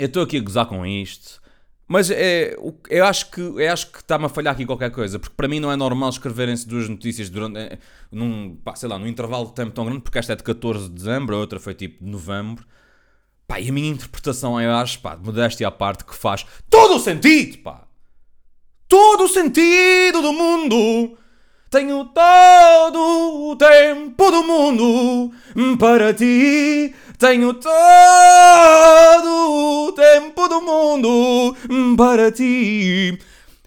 eu 0.00 0.06
estou 0.06 0.22
aqui 0.22 0.38
a 0.38 0.40
gozar 0.40 0.64
com 0.64 0.84
isto, 0.86 1.42
mas 1.86 2.10
é, 2.10 2.56
eu 2.88 3.04
acho 3.04 3.30
que 3.30 3.40
eu 3.40 3.70
acho 3.70 3.90
que 3.92 3.98
está-me 3.98 4.24
a 4.24 4.28
falhar 4.30 4.54
aqui 4.54 4.64
qualquer 4.64 4.90
coisa, 4.90 5.18
porque 5.18 5.34
para 5.36 5.46
mim 5.46 5.60
não 5.60 5.70
é 5.70 5.76
normal 5.76 6.08
escreverem-se 6.08 6.66
duas 6.66 6.88
notícias 6.88 7.28
durante, 7.28 7.58
é, 7.58 7.78
num, 8.10 8.56
pá, 8.56 8.74
sei 8.74 8.88
lá, 8.88 8.98
num 8.98 9.06
intervalo 9.06 9.46
de 9.46 9.54
tempo 9.54 9.72
tão 9.72 9.84
grande, 9.84 10.00
porque 10.00 10.18
esta 10.18 10.32
é 10.32 10.36
de 10.36 10.42
14 10.42 10.88
de 10.88 10.94
dezembro, 10.94 11.36
a 11.36 11.38
outra 11.38 11.60
foi 11.60 11.74
tipo 11.74 12.02
de 12.02 12.10
novembro. 12.10 12.64
Pá, 13.46 13.60
e 13.60 13.68
a 13.68 13.72
minha 13.72 13.90
interpretação, 13.90 14.58
eu 14.58 14.72
acho, 14.72 15.00
pá, 15.00 15.16
de 15.16 15.24
modéstia 15.24 15.68
à 15.68 15.70
parte, 15.70 16.04
que 16.04 16.14
faz 16.14 16.46
todo 16.70 16.94
o 16.96 16.98
sentido, 16.98 17.58
pá. 17.58 17.86
Todo 18.88 19.24
o 19.24 19.28
sentido 19.28 20.22
do 20.22 20.32
mundo. 20.32 21.18
Tenho 21.70 22.04
todo 22.06 22.98
o 23.48 23.54
tempo 23.54 24.28
do 24.28 24.42
mundo 24.42 25.32
para 25.78 26.12
ti. 26.12 26.92
Tenho 27.16 27.54
todo 27.54 27.70
o 29.28 29.92
tempo 29.92 30.48
do 30.48 30.60
mundo 30.62 31.54
para 31.96 32.32
ti. 32.32 33.16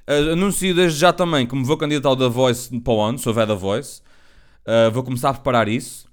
Uh, 0.05 0.33
anuncio 0.33 0.75
desde 0.75 0.99
já 0.99 1.13
também 1.13 1.47
que 1.47 1.55
me 1.55 1.63
vou 1.63 1.77
candidatar 1.77 2.09
ao 2.09 2.17
The 2.17 2.27
Voice 2.27 2.77
para 2.81 2.93
o 2.93 3.01
ano, 3.01 3.17
se 3.17 3.29
houver 3.29 3.47
The 3.47 3.55
Voice. 3.55 4.01
Uh, 4.67 4.91
vou 4.91 5.03
começar 5.03 5.29
a 5.29 5.33
preparar 5.35 5.69
isso. 5.69 6.05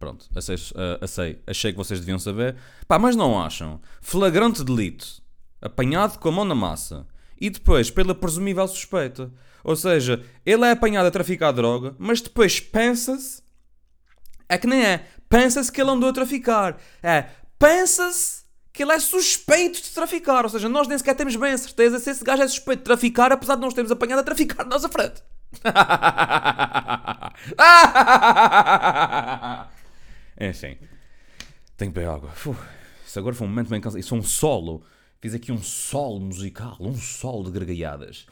Pronto, 0.00 0.26
achei, 0.34 0.56
achei, 1.00 1.38
achei 1.46 1.70
que 1.70 1.78
vocês 1.78 2.00
deviam 2.00 2.18
saber. 2.18 2.56
Pá, 2.88 2.98
mas 2.98 3.14
não 3.14 3.40
acham? 3.40 3.80
Flagrante 4.00 4.64
delito. 4.64 5.22
Apanhado 5.62 6.18
com 6.18 6.30
a 6.30 6.32
mão 6.32 6.44
na 6.44 6.56
massa. 6.56 7.06
E 7.40 7.48
depois, 7.48 7.92
pela 7.92 8.12
presumível 8.12 8.66
suspeita. 8.66 9.30
Ou 9.64 9.74
seja, 9.74 10.22
ele 10.44 10.64
é 10.66 10.72
apanhado 10.72 11.06
a 11.06 11.10
traficar 11.10 11.50
droga, 11.50 11.96
mas 11.98 12.20
depois 12.20 12.60
pensa-se. 12.60 13.42
É 14.46 14.58
que 14.58 14.66
nem 14.66 14.84
é. 14.84 15.06
Pensa-se 15.26 15.72
que 15.72 15.80
ele 15.80 15.90
andou 15.90 16.10
a 16.10 16.12
traficar. 16.12 16.76
É. 17.02 17.24
Pensa-se 17.58 18.44
que 18.70 18.82
ele 18.82 18.92
é 18.92 18.98
suspeito 18.98 19.82
de 19.82 19.90
traficar. 19.90 20.44
Ou 20.44 20.50
seja, 20.50 20.68
nós 20.68 20.86
nem 20.86 20.98
sequer 20.98 21.16
temos 21.16 21.34
bem 21.34 21.52
a 21.52 21.58
certeza 21.58 21.98
se 21.98 22.10
esse 22.10 22.22
gajo 22.22 22.42
é 22.42 22.48
suspeito 22.48 22.80
de 22.80 22.84
traficar, 22.84 23.32
apesar 23.32 23.54
de 23.54 23.62
nós 23.62 23.72
termos 23.72 23.90
apanhado 23.90 24.18
a 24.18 24.22
traficar 24.22 24.64
na 24.64 24.70
nossa 24.70 24.88
frente. 24.90 25.22
Enfim. 30.38 30.76
Tenho 31.76 31.90
que 31.90 31.98
beber 31.98 32.08
água. 32.08 32.30
Isso 33.06 33.18
agora 33.18 33.34
foi 33.34 33.46
um 33.46 33.50
momento 33.50 33.70
bem 33.70 33.80
cansado. 33.80 33.98
Isso 33.98 34.14
é 34.14 34.18
um 34.18 34.22
solo. 34.22 34.84
Fiz 35.20 35.34
aqui 35.34 35.50
um 35.50 35.62
solo 35.62 36.20
musical. 36.20 36.76
Um 36.80 36.94
solo 36.96 37.44
de 37.44 37.58
gargalhadas. 37.58 38.26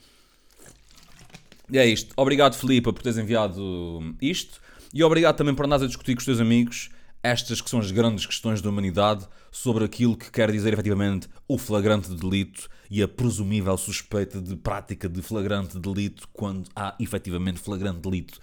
E 1.71 1.79
é 1.79 1.87
isto. 1.87 2.13
Obrigado, 2.17 2.55
Filipe, 2.57 2.93
por 2.93 3.03
teres 3.03 3.19
enviado 3.19 4.17
isto. 4.21 4.61
E 4.93 5.03
obrigado 5.03 5.37
também 5.37 5.55
por 5.55 5.65
andares 5.65 5.85
a 5.85 5.87
discutir 5.87 6.15
com 6.15 6.21
os 6.21 6.25
teus 6.25 6.41
amigos 6.41 6.91
estas 7.23 7.61
que 7.61 7.71
são 7.71 7.79
as 7.79 7.91
grandes 7.91 8.27
questões 8.27 8.61
da 8.61 8.69
humanidade 8.69 9.29
sobre 9.51 9.85
aquilo 9.85 10.17
que 10.17 10.31
quer 10.31 10.51
dizer 10.51 10.73
efetivamente 10.73 11.29
o 11.47 11.57
flagrante 11.57 12.11
delito 12.11 12.69
e 12.91 13.03
a 13.03 13.07
presumível 13.07 13.77
suspeita 13.79 14.41
de 14.41 14.57
prática 14.57 15.09
de 15.09 15.23
flagrante 15.23 15.79
delito 15.79 16.29
quando 16.33 16.69
há 16.75 16.97
efetivamente 16.99 17.61
flagrante 17.61 18.01
delito. 18.01 18.41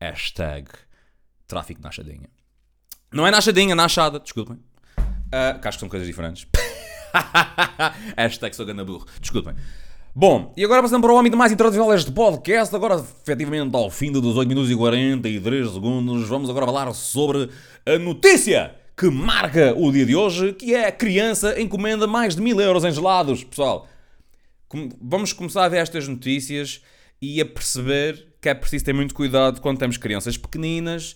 Hashtag 0.00 0.70
tráfico 1.46 1.82
na 1.82 1.90
chadinha. 1.90 2.28
Não 3.12 3.26
é 3.26 3.30
na 3.30 3.38
achadinha, 3.38 3.74
na 3.74 3.84
achada, 3.84 4.18
desculpem. 4.18 4.56
Uh, 4.96 5.60
acho 5.62 5.76
que 5.76 5.80
são 5.80 5.88
coisas 5.88 6.08
diferentes. 6.08 6.46
Hashtag 8.16 8.56
sou 8.56 8.64
ganda 8.64 8.84
burro, 8.84 9.06
desculpem. 9.20 9.54
Bom, 10.20 10.52
e 10.56 10.64
agora 10.64 10.82
passando 10.82 11.00
para 11.00 11.12
o 11.12 11.22
de 11.22 11.36
mais 11.36 11.52
introdução 11.52 11.88
deste 11.90 12.10
podcast, 12.10 12.74
agora 12.74 12.96
efetivamente 12.96 13.72
ao 13.76 13.88
fim 13.88 14.10
de 14.10 14.20
18 14.20 14.48
minutos 14.48 14.68
e 14.68 14.74
43 14.74 15.70
segundos, 15.70 16.26
vamos 16.26 16.50
agora 16.50 16.66
falar 16.66 16.92
sobre 16.92 17.48
a 17.86 17.96
notícia 18.00 18.74
que 18.96 19.08
marca 19.08 19.72
o 19.76 19.92
dia 19.92 20.04
de 20.04 20.16
hoje, 20.16 20.54
que 20.54 20.74
é 20.74 20.88
a 20.88 20.90
criança 20.90 21.60
encomenda 21.60 22.04
mais 22.08 22.34
de 22.34 22.42
mil 22.42 22.60
euros 22.60 22.82
em 22.82 22.90
gelados. 22.90 23.44
Pessoal, 23.44 23.86
vamos 25.00 25.32
começar 25.32 25.64
a 25.64 25.68
ver 25.68 25.76
estas 25.76 26.08
notícias 26.08 26.82
e 27.22 27.40
a 27.40 27.46
perceber 27.46 28.34
que 28.42 28.48
é 28.48 28.54
preciso 28.54 28.86
ter 28.86 28.92
muito 28.92 29.14
cuidado 29.14 29.60
quando 29.60 29.78
temos 29.78 29.98
crianças 29.98 30.36
pequeninas 30.36 31.14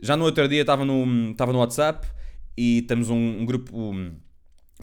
já 0.00 0.16
no 0.16 0.24
outro 0.24 0.48
dia 0.48 0.62
estava 0.62 0.86
no, 0.86 1.32
estava 1.32 1.52
no 1.52 1.58
WhatsApp 1.58 2.08
e 2.56 2.80
temos 2.80 3.10
um, 3.10 3.40
um 3.40 3.44
grupo. 3.44 3.76
Um, 3.76 4.16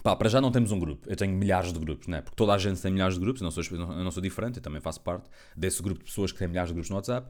pá, 0.03 0.15
para 0.15 0.29
já 0.29 0.39
não 0.41 0.51
temos 0.51 0.71
um 0.71 0.79
grupo. 0.79 1.07
Eu 1.09 1.15
tenho 1.15 1.33
milhares 1.33 1.73
de 1.73 1.79
grupos, 1.79 2.07
né? 2.07 2.21
Porque 2.21 2.35
toda 2.35 2.53
a 2.53 2.57
gente 2.57 2.81
tem 2.81 2.91
milhares 2.91 3.15
de 3.15 3.19
grupos. 3.19 3.41
Eu 3.41 3.45
não 3.45 3.51
sou, 3.51 3.63
eu 3.63 4.03
não 4.03 4.11
sou 4.11 4.21
diferente, 4.21 4.57
eu 4.57 4.63
também 4.63 4.81
faço 4.81 5.01
parte 5.01 5.29
desse 5.55 5.81
grupo 5.81 5.99
de 5.99 6.05
pessoas 6.05 6.31
que 6.31 6.39
têm 6.39 6.47
milhares 6.47 6.69
de 6.69 6.73
grupos 6.73 6.89
no 6.89 6.95
WhatsApp. 6.95 7.27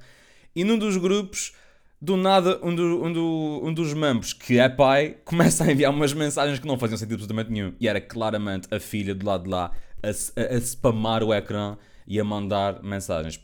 E 0.56 0.63
num 0.63 0.78
dos 0.78 0.97
grupos, 0.97 1.54
do 2.01 2.17
nada, 2.17 2.60
um, 2.63 2.73
do, 2.73 3.04
um, 3.04 3.13
do, 3.13 3.62
um 3.63 3.73
dos 3.73 3.93
membros, 3.93 4.34
que 4.34 4.60
é 4.60 4.69
pai, 4.69 5.17
começa 5.25 5.63
a 5.63 5.71
enviar 5.71 5.91
umas 5.91 6.13
mensagens 6.13 6.60
que 6.60 6.67
não 6.67 6.78
faziam 6.78 6.97
sentido 6.97 7.15
absolutamente 7.15 7.51
nenhum. 7.51 7.73
E 7.80 7.88
era 7.88 7.99
claramente 8.01 8.67
a 8.73 8.80
filha 8.80 9.15
do 9.15 9.25
lado 9.25 9.43
de 9.43 9.49
lá 9.49 9.71
a, 10.04 10.08
a, 10.10 10.56
a 10.56 10.62
spamar 10.62 11.23
o 11.23 11.34
ecrã 11.34 11.78
e 12.08 12.19
a 12.19 12.23
mandar 12.23 12.84
mensagens. 12.84 13.39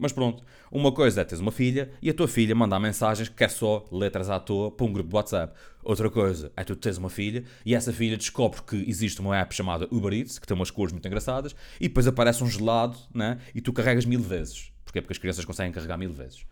Mas 0.00 0.12
pronto, 0.12 0.42
uma 0.72 0.90
coisa 0.90 1.20
é 1.20 1.24
teres 1.24 1.40
uma 1.40 1.52
filha 1.52 1.90
e 2.00 2.08
a 2.08 2.14
tua 2.14 2.26
filha 2.26 2.54
mandar 2.54 2.80
mensagens 2.80 3.28
que 3.28 3.44
é 3.44 3.48
só 3.48 3.86
letras 3.92 4.30
à 4.30 4.40
toa 4.40 4.70
para 4.70 4.86
um 4.86 4.92
grupo 4.92 5.10
de 5.10 5.14
WhatsApp. 5.14 5.54
Outra 5.84 6.08
coisa 6.08 6.50
é 6.56 6.64
tu 6.64 6.74
teres 6.74 6.96
uma 6.96 7.10
filha 7.10 7.44
e 7.66 7.74
essa 7.74 7.92
filha 7.92 8.16
descobre 8.16 8.62
que 8.62 8.76
existe 8.88 9.20
uma 9.20 9.36
app 9.36 9.54
chamada 9.54 9.86
Uber 9.90 10.10
Eats, 10.14 10.38
que 10.38 10.46
tem 10.46 10.54
umas 10.54 10.70
cores 10.70 10.90
muito 10.90 11.06
engraçadas, 11.06 11.54
e 11.78 11.86
depois 11.86 12.06
aparece 12.06 12.42
um 12.42 12.46
gelado, 12.46 12.96
né? 13.14 13.38
E 13.54 13.60
tu 13.60 13.74
carregas 13.74 14.06
mil 14.06 14.20
vezes. 14.20 14.72
Porquê? 14.86 15.02
Porque 15.02 15.12
as 15.12 15.18
crianças 15.18 15.44
conseguem 15.44 15.70
carregar 15.70 15.98
mil 15.98 16.12
vezes. 16.14 16.46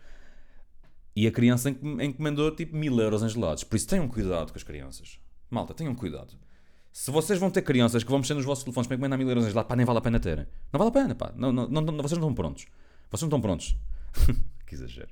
E 1.17 1.27
a 1.27 1.33
criança 1.33 1.71
encomendou 1.71 2.55
tipo 2.55 2.77
mil 2.77 3.01
euros 3.01 3.23
em 3.23 3.29
gelados. 3.31 3.65
Por 3.65 3.77
isso 3.77 3.89
tenham 3.89 4.07
cuidado 4.09 4.53
com 4.53 4.59
as 4.59 4.63
crianças. 4.63 5.19
Malta, 5.51 5.73
tenham 5.73 5.95
cuidado. 5.95 6.37
Se 6.93 7.11
vocês 7.11 7.39
vão 7.39 7.51
ter 7.51 7.63
crianças 7.63 8.03
que 8.05 8.11
vão 8.11 8.19
mexer 8.19 8.35
nos 8.35 8.45
vossos 8.45 8.63
telefones 8.63 8.87
para 8.87 8.97
encomendar 8.97 9.19
mil 9.19 9.29
euros 9.29 9.47
em 9.47 9.49
gelado, 9.49 9.69
pá, 9.69 9.77
nem 9.77 9.87
vale 9.87 9.99
a 9.99 10.03
pena 10.03 10.21
terem. 10.21 10.47
Não 10.73 10.79
vale 10.79 10.91
a 10.91 10.93
pena, 10.93 11.15
pá. 11.15 11.33
Não, 11.35 11.53
não, 11.53 11.67
não, 11.69 11.97
vocês 11.97 12.19
não 12.19 12.29
estão 12.29 12.35
prontos. 12.35 12.67
Vocês 13.11 13.23
não 13.23 13.29
estão 13.29 13.41
prontos. 13.41 13.77
que 14.67 14.75
exagero. 14.75 15.09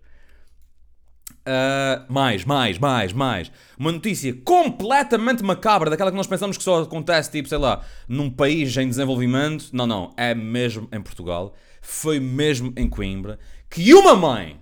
Uh, 1.46 2.12
mais, 2.12 2.44
mais, 2.44 2.78
mais, 2.78 3.12
mais. 3.12 3.52
Uma 3.78 3.92
notícia 3.92 4.35
completamente 4.44 5.42
macabra, 5.42 5.88
daquela 5.88 6.11
que 6.11 6.16
nós 6.16 6.26
pensamos 6.26 6.56
que 6.56 6.64
só 6.64 6.82
acontece, 6.82 7.30
tipo, 7.30 7.48
sei 7.48 7.59
lá, 7.59 7.85
num 8.09 8.28
país 8.28 8.76
em 8.76 8.88
desenvolvimento. 8.88 9.70
Não, 9.72 9.87
não, 9.87 10.12
é 10.16 10.35
mesmo 10.35 10.88
em 10.92 11.00
Portugal. 11.00 11.54
Foi 11.80 12.18
mesmo 12.18 12.72
em 12.76 12.88
Coimbra 12.88 13.38
que 13.70 13.94
uma 13.94 14.16
mãe 14.16 14.61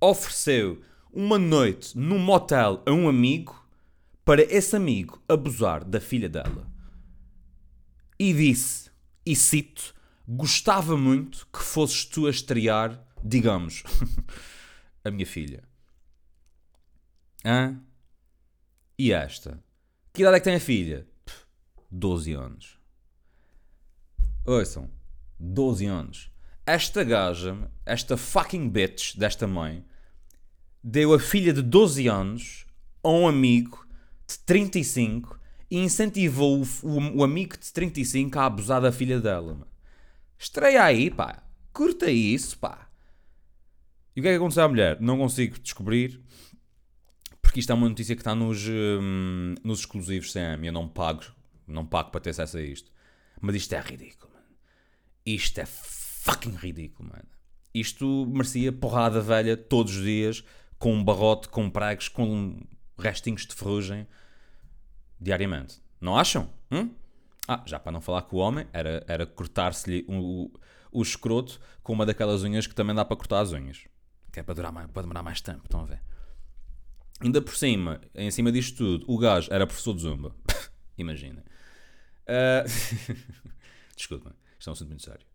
ofereceu 0.00 0.80
uma 1.12 1.38
noite 1.38 1.96
num 1.96 2.18
motel 2.18 2.82
a 2.86 2.90
um 2.90 3.08
amigo 3.08 3.66
para 4.24 4.42
esse 4.42 4.74
amigo 4.74 5.22
abusar 5.28 5.84
da 5.84 6.00
filha 6.00 6.28
dela. 6.28 6.66
E 8.18 8.32
disse, 8.32 8.90
e 9.24 9.36
cito, 9.36 9.94
gostava 10.26 10.96
muito 10.96 11.46
que 11.52 11.60
fosses 11.60 12.04
tu 12.04 12.26
a 12.26 12.30
estrear, 12.30 13.00
digamos. 13.22 13.82
a 15.04 15.10
minha 15.10 15.26
filha. 15.26 15.62
Hã? 17.44 17.80
E 18.98 19.12
esta? 19.12 19.62
Que 20.12 20.22
idade 20.22 20.36
é 20.36 20.40
que 20.40 20.44
tem 20.44 20.56
a 20.56 20.60
filha? 20.60 21.06
12 21.90 22.32
anos. 22.32 22.78
Ouçam, 24.44 24.90
12 25.38 25.86
anos. 25.86 26.30
Esta 26.64 27.04
gaja, 27.04 27.70
esta 27.84 28.16
fucking 28.16 28.68
bitch 28.68 29.16
desta 29.16 29.46
mãe, 29.46 29.84
deu 30.82 31.14
a 31.14 31.20
filha 31.20 31.52
de 31.52 31.62
12 31.62 32.08
anos 32.08 32.66
a 33.02 33.08
um 33.08 33.28
amigo 33.28 33.86
de 34.26 34.38
35 34.40 35.38
e 35.70 35.78
incentivou 35.78 36.60
o, 36.60 36.66
o, 36.82 37.18
o 37.18 37.24
amigo 37.24 37.56
de 37.56 37.72
35 37.72 38.38
a 38.38 38.46
abusar 38.46 38.80
da 38.80 38.90
filha 38.90 39.20
dela. 39.20 39.66
Estreia 40.38 40.84
aí, 40.84 41.10
pá. 41.10 41.42
Curta 41.72 42.10
isso, 42.10 42.58
pá. 42.58 42.88
E 44.14 44.20
o 44.20 44.22
que 44.22 44.28
é 44.28 44.32
que 44.32 44.36
aconteceu 44.36 44.64
à 44.64 44.68
mulher? 44.68 45.00
Não 45.00 45.18
consigo 45.18 45.58
descobrir, 45.58 46.22
porque 47.42 47.60
isto 47.60 47.70
é 47.70 47.74
uma 47.74 47.88
notícia 47.88 48.14
que 48.14 48.22
está 48.22 48.34
nos, 48.34 48.66
hum, 48.66 49.54
nos 49.62 49.80
exclusivos 49.80 50.32
CM. 50.32 50.66
Eu 50.66 50.72
não 50.72 50.88
pago, 50.88 51.22
não 51.66 51.84
pago 51.84 52.10
para 52.10 52.20
ter 52.20 52.30
acesso 52.30 52.56
a 52.56 52.62
isto. 52.62 52.90
Mas 53.40 53.54
isto 53.54 53.74
é 53.74 53.80
ridículo, 53.80 54.32
mano. 54.32 54.46
Isto 55.24 55.60
é 55.60 55.66
fucking 55.66 56.54
ridículo, 56.54 57.10
mano. 57.10 57.28
Isto 57.74 58.26
merecia 58.26 58.72
porrada 58.72 59.20
velha 59.20 59.54
todos 59.56 59.96
os 59.96 60.02
dias, 60.02 60.42
com 60.78 60.94
um 60.94 61.04
barrote, 61.04 61.48
com 61.48 61.68
pregos, 61.68 62.08
com 62.08 62.58
restinhos 62.98 63.46
de 63.46 63.54
ferrugem, 63.54 64.06
diariamente. 65.20 65.80
Não 66.00 66.16
acham? 66.16 66.50
Hum? 66.70 66.90
Ah, 67.48 67.62
já 67.66 67.78
para 67.78 67.92
não 67.92 68.00
falar 68.00 68.22
que 68.22 68.34
o 68.34 68.38
homem 68.38 68.66
era, 68.72 69.04
era 69.06 69.26
cortar-se-lhe 69.26 70.04
o, 70.08 70.50
o 70.90 71.02
escroto 71.02 71.60
com 71.82 71.92
uma 71.92 72.04
daquelas 72.04 72.42
unhas 72.42 72.66
que 72.66 72.74
também 72.74 72.94
dá 72.94 73.04
para 73.04 73.16
cortar 73.16 73.40
as 73.40 73.52
unhas 73.52 73.84
que 74.36 74.40
é 74.40 74.42
para, 74.42 74.54
durar 74.54 74.70
mais, 74.70 74.86
para 74.90 75.00
demorar 75.00 75.22
mais 75.22 75.40
tempo, 75.40 75.62
estão 75.64 75.80
a 75.80 75.84
ver? 75.86 76.02
Ainda 77.22 77.40
por 77.40 77.56
cima, 77.56 78.02
em 78.14 78.30
cima 78.30 78.52
disto 78.52 78.76
tudo, 78.76 79.06
o 79.08 79.16
gajo 79.16 79.48
era 79.50 79.66
professor 79.66 79.94
de 79.94 80.02
zumba. 80.02 80.36
Imagina. 80.98 81.42
Uh... 82.28 83.16
Desculpa, 83.96 84.36
isto 84.58 84.68
é 84.68 84.70
um 84.70 84.72
assunto 84.74 84.88
muito 84.88 85.02
sério. 85.02 85.26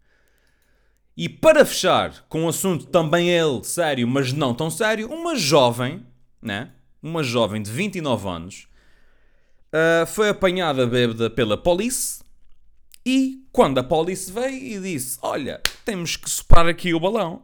E 1.17 1.27
para 1.27 1.65
fechar 1.65 2.27
com 2.29 2.43
um 2.43 2.47
assunto 2.47 2.85
também 2.85 3.27
ele 3.27 3.63
sério, 3.63 4.07
mas 4.07 4.31
não 4.31 4.53
tão 4.53 4.69
sério, 4.69 5.11
uma 5.11 5.35
jovem, 5.35 6.05
né? 6.39 6.71
Uma 7.01 7.23
jovem 7.23 7.59
de 7.59 7.71
29 7.71 8.29
anos 8.29 8.67
uh, 9.73 10.05
foi 10.07 10.29
apanhada 10.29 10.85
bêbada 10.85 11.29
pela 11.29 11.57
polícia 11.57 12.23
e 13.05 13.47
quando 13.51 13.79
a 13.79 13.83
polícia 13.83 14.33
veio 14.33 14.77
e 14.77 14.79
disse: 14.79 15.17
Olha, 15.21 15.61
temos 15.83 16.15
que 16.15 16.29
soprar 16.29 16.67
aqui 16.67 16.93
o 16.93 16.99
balão, 16.99 17.43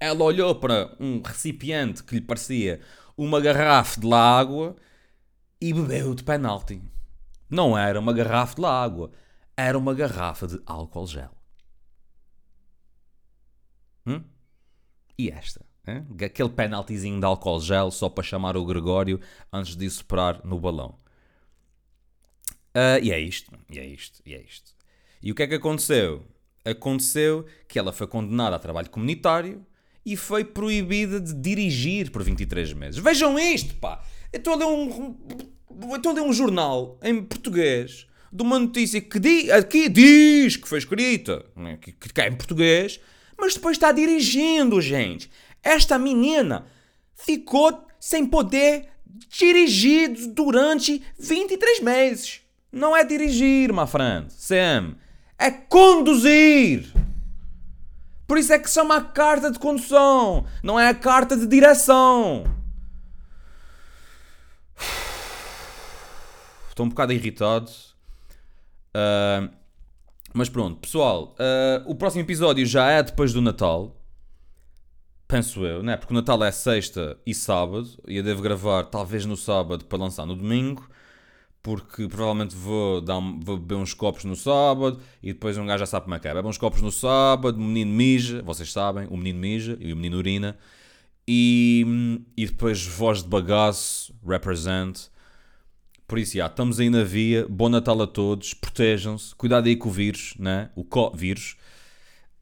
ela 0.00 0.24
olhou 0.24 0.54
para 0.54 0.96
um 0.98 1.20
recipiente 1.20 2.02
que 2.02 2.14
lhe 2.14 2.20
parecia 2.20 2.80
uma 3.16 3.40
garrafa 3.40 4.00
de 4.00 4.12
água 4.12 4.74
e 5.60 5.72
bebeu 5.72 6.14
de 6.14 6.24
penalti. 6.24 6.82
Não 7.48 7.76
era 7.76 8.00
uma 8.00 8.12
garrafa 8.12 8.56
de 8.56 8.66
água, 8.66 9.10
era 9.56 9.78
uma 9.78 9.94
garrafa 9.94 10.46
de 10.46 10.60
álcool 10.66 11.06
gel. 11.06 11.30
Hum? 14.06 14.24
E 15.18 15.30
esta? 15.30 15.64
Hein? 15.86 16.06
Aquele 16.24 16.48
penaltizinho 16.48 17.20
de 17.20 17.26
álcool 17.26 17.60
gel 17.60 17.90
só 17.90 18.08
para 18.08 18.24
chamar 18.24 18.56
o 18.56 18.64
Gregório 18.64 19.20
antes 19.52 19.76
de 19.76 19.88
soprar 19.88 20.44
no 20.44 20.58
balão. 20.58 20.98
Uh, 22.74 22.98
e 23.02 23.12
é 23.12 23.20
isto, 23.20 23.52
e 23.70 23.78
é 23.78 23.86
isto, 23.86 24.20
e 24.26 24.34
é 24.34 24.42
isto. 24.42 24.72
E 25.22 25.30
o 25.30 25.34
que 25.34 25.44
é 25.44 25.46
que 25.46 25.54
aconteceu? 25.54 26.24
Aconteceu 26.64 27.46
que 27.68 27.78
ela 27.78 27.92
foi 27.92 28.06
condenada 28.06 28.56
a 28.56 28.58
trabalho 28.58 28.90
comunitário 28.90 29.64
e 30.04 30.16
foi 30.16 30.44
proibida 30.44 31.20
de 31.20 31.32
dirigir 31.34 32.10
por 32.10 32.22
23 32.22 32.72
meses. 32.72 33.00
Vejam 33.00 33.38
isto, 33.38 33.74
pá! 33.76 34.04
Eu 34.32 34.38
estou 34.38 34.54
a 34.54 34.56
ler 34.56 34.66
um, 34.66 35.16
estou 35.94 36.12
a 36.12 36.14
ler 36.14 36.20
um 36.22 36.32
jornal 36.32 36.98
em 37.02 37.22
português 37.22 38.06
de 38.32 38.42
uma 38.42 38.58
notícia 38.58 39.00
que 39.00 39.20
di, 39.20 39.50
aqui 39.52 39.88
diz 39.88 40.56
que 40.56 40.68
foi 40.68 40.78
escrita, 40.78 41.44
né, 41.54 41.78
que, 41.80 41.92
que 41.92 42.20
é 42.20 42.28
em 42.28 42.34
português, 42.34 43.00
mas 43.38 43.54
depois 43.54 43.76
está 43.76 43.92
dirigindo, 43.92 44.80
gente. 44.80 45.30
Esta 45.62 45.98
menina 45.98 46.66
ficou 47.14 47.86
sem 48.00 48.26
poder 48.26 48.88
dirigir 49.30 50.08
durante 50.34 51.00
23 51.18 51.80
meses. 51.80 52.43
Não 52.74 52.96
é 52.96 53.04
dirigir, 53.04 53.72
my 53.72 53.86
friend, 53.86 54.32
Sam. 54.32 54.96
É 55.38 55.48
conduzir. 55.48 56.92
Por 58.26 58.36
isso 58.36 58.52
é 58.52 58.58
que 58.58 58.68
se 58.68 58.74
chama 58.74 58.96
a 58.96 59.00
carta 59.00 59.48
de 59.48 59.60
condução, 59.60 60.44
não 60.60 60.78
é 60.80 60.88
a 60.88 60.94
carta 60.94 61.36
de 61.36 61.46
direção. 61.46 62.44
Estou 66.68 66.84
um 66.84 66.88
bocado 66.88 67.12
irritado. 67.12 67.70
Uh, 68.90 69.48
mas 70.32 70.48
pronto, 70.48 70.80
pessoal, 70.80 71.36
uh, 71.38 71.88
o 71.88 71.94
próximo 71.94 72.22
episódio 72.22 72.66
já 72.66 72.90
é 72.90 73.04
depois 73.04 73.32
do 73.32 73.40
Natal. 73.40 73.94
Penso 75.28 75.64
eu, 75.64 75.80
né? 75.80 75.96
Porque 75.96 76.12
o 76.12 76.16
Natal 76.16 76.42
é 76.42 76.50
sexta 76.50 77.16
e 77.24 77.32
sábado. 77.32 77.88
E 78.08 78.16
eu 78.16 78.24
devo 78.24 78.42
gravar 78.42 78.84
talvez 78.86 79.24
no 79.24 79.36
sábado 79.36 79.84
para 79.84 79.98
lançar 79.98 80.26
no 80.26 80.34
domingo 80.34 80.88
porque 81.64 82.06
provavelmente 82.08 82.54
vou, 82.54 83.00
dar 83.00 83.16
um, 83.16 83.40
vou 83.40 83.56
beber 83.56 83.76
uns 83.76 83.94
copos 83.94 84.22
no 84.24 84.36
sábado 84.36 85.00
e 85.22 85.32
depois 85.32 85.56
um 85.56 85.64
gajo 85.64 85.78
já 85.78 85.86
sabe 85.86 86.04
como 86.04 86.14
é 86.14 86.20
que 86.20 86.28
é. 86.28 86.34
Bebe 86.34 86.46
uns 86.46 86.58
copos 86.58 86.82
no 86.82 86.92
sábado, 86.92 87.56
o 87.56 87.60
menino 87.60 87.90
mija, 87.90 88.42
vocês 88.42 88.70
sabem, 88.70 89.06
o 89.08 89.16
menino 89.16 89.38
mija 89.38 89.76
e 89.80 89.90
o 89.90 89.96
menino 89.96 90.18
urina. 90.18 90.58
E, 91.26 92.20
e 92.36 92.44
depois 92.44 92.84
voz 92.84 93.22
de 93.22 93.30
bagaço, 93.30 94.14
represent. 94.22 95.08
Por 96.06 96.18
isso, 96.18 96.36
já, 96.36 96.48
estamos 96.48 96.78
aí 96.78 96.90
na 96.90 97.02
via. 97.02 97.46
Bom 97.48 97.70
Natal 97.70 98.02
a 98.02 98.06
todos, 98.06 98.52
protejam-se, 98.52 99.34
cuidado 99.34 99.66
aí 99.66 99.74
com 99.74 99.88
o 99.88 99.92
vírus, 99.92 100.34
né? 100.38 100.68
o 100.76 100.84
co-vírus. 100.84 101.56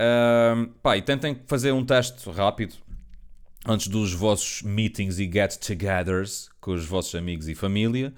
Uh, 0.01 0.67
pá, 0.83 0.97
e 0.97 1.03
tentem 1.03 1.41
fazer 1.47 1.71
um 1.71 1.85
teste 1.85 2.29
rápido 2.29 2.75
antes 3.65 3.87
dos 3.87 4.13
vossos 4.13 4.63
meetings 4.63 5.21
e 5.21 5.31
get-togethers 5.31 6.51
com 6.61 6.73
os 6.73 6.85
vossos 6.85 7.15
amigos 7.15 7.49
e 7.49 7.55
família. 7.55 8.13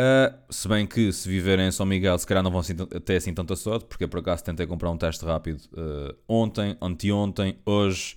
Uh, 0.00 0.34
se 0.48 0.66
bem 0.66 0.86
que 0.86 1.12
se 1.12 1.28
viverem 1.28 1.68
em 1.68 1.70
São 1.70 1.84
Miguel, 1.84 2.18
se 2.18 2.26
calhar 2.26 2.42
não 2.42 2.50
vão 2.50 2.62
ter 2.62 3.16
assim 3.16 3.34
tanta 3.34 3.54
sorte, 3.54 3.84
porque 3.84 4.06
por 4.06 4.20
acaso 4.20 4.42
tentei 4.42 4.66
comprar 4.66 4.90
um 4.90 4.96
teste 4.96 5.22
rápido 5.26 5.60
uh, 5.74 6.16
ontem, 6.26 6.74
anteontem, 6.80 7.58
hoje. 7.66 8.16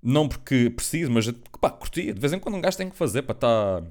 Não 0.00 0.28
porque 0.28 0.70
preciso, 0.70 1.10
mas 1.10 1.28
pá, 1.60 1.70
curtia. 1.70 2.14
De 2.14 2.20
vez 2.20 2.32
em 2.32 2.38
quando 2.38 2.54
um 2.54 2.60
gajo 2.60 2.76
tem 2.76 2.88
que 2.88 2.96
fazer 2.96 3.22
para 3.22 3.34
estar 3.34 3.82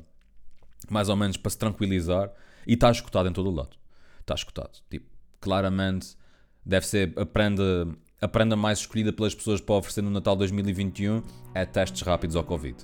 mais 0.89 1.09
ou 1.09 1.17
menos 1.17 1.35
para 1.35 1.49
se 1.49 1.57
tranquilizar. 1.57 2.31
E 2.65 2.75
está 2.75 2.89
escutado 2.89 3.27
em 3.27 3.33
todo 3.33 3.49
o 3.49 3.53
lado. 3.53 3.75
Está 4.21 4.33
escutado. 4.33 4.79
Tipo, 4.89 5.05
claramente 5.41 6.15
deve 6.65 6.87
ser 6.87 7.13
a 7.17 7.25
prenda, 7.25 7.89
a 8.21 8.27
prenda 8.27 8.55
mais 8.55 8.79
escolhida 8.79 9.11
pelas 9.11 9.35
pessoas 9.35 9.59
para 9.59 9.75
oferecer 9.75 10.01
no 10.01 10.09
Natal 10.09 10.35
2021 10.37 11.21
é 11.53 11.65
testes 11.65 12.01
rápidos 12.03 12.37
ao 12.37 12.43
Covid. 12.45 12.77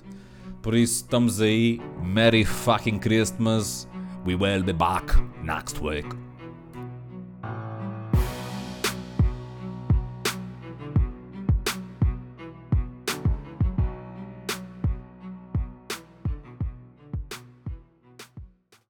Por 0.60 0.74
isso 0.74 1.02
estamos 1.02 1.40
aí. 1.40 1.80
Merry 2.02 2.44
fucking 2.44 2.98
Christmas. 2.98 3.88
We 4.24 4.34
will 4.34 4.62
be 4.62 4.72
back 4.72 5.14
next 5.42 5.80
week. 5.80 6.06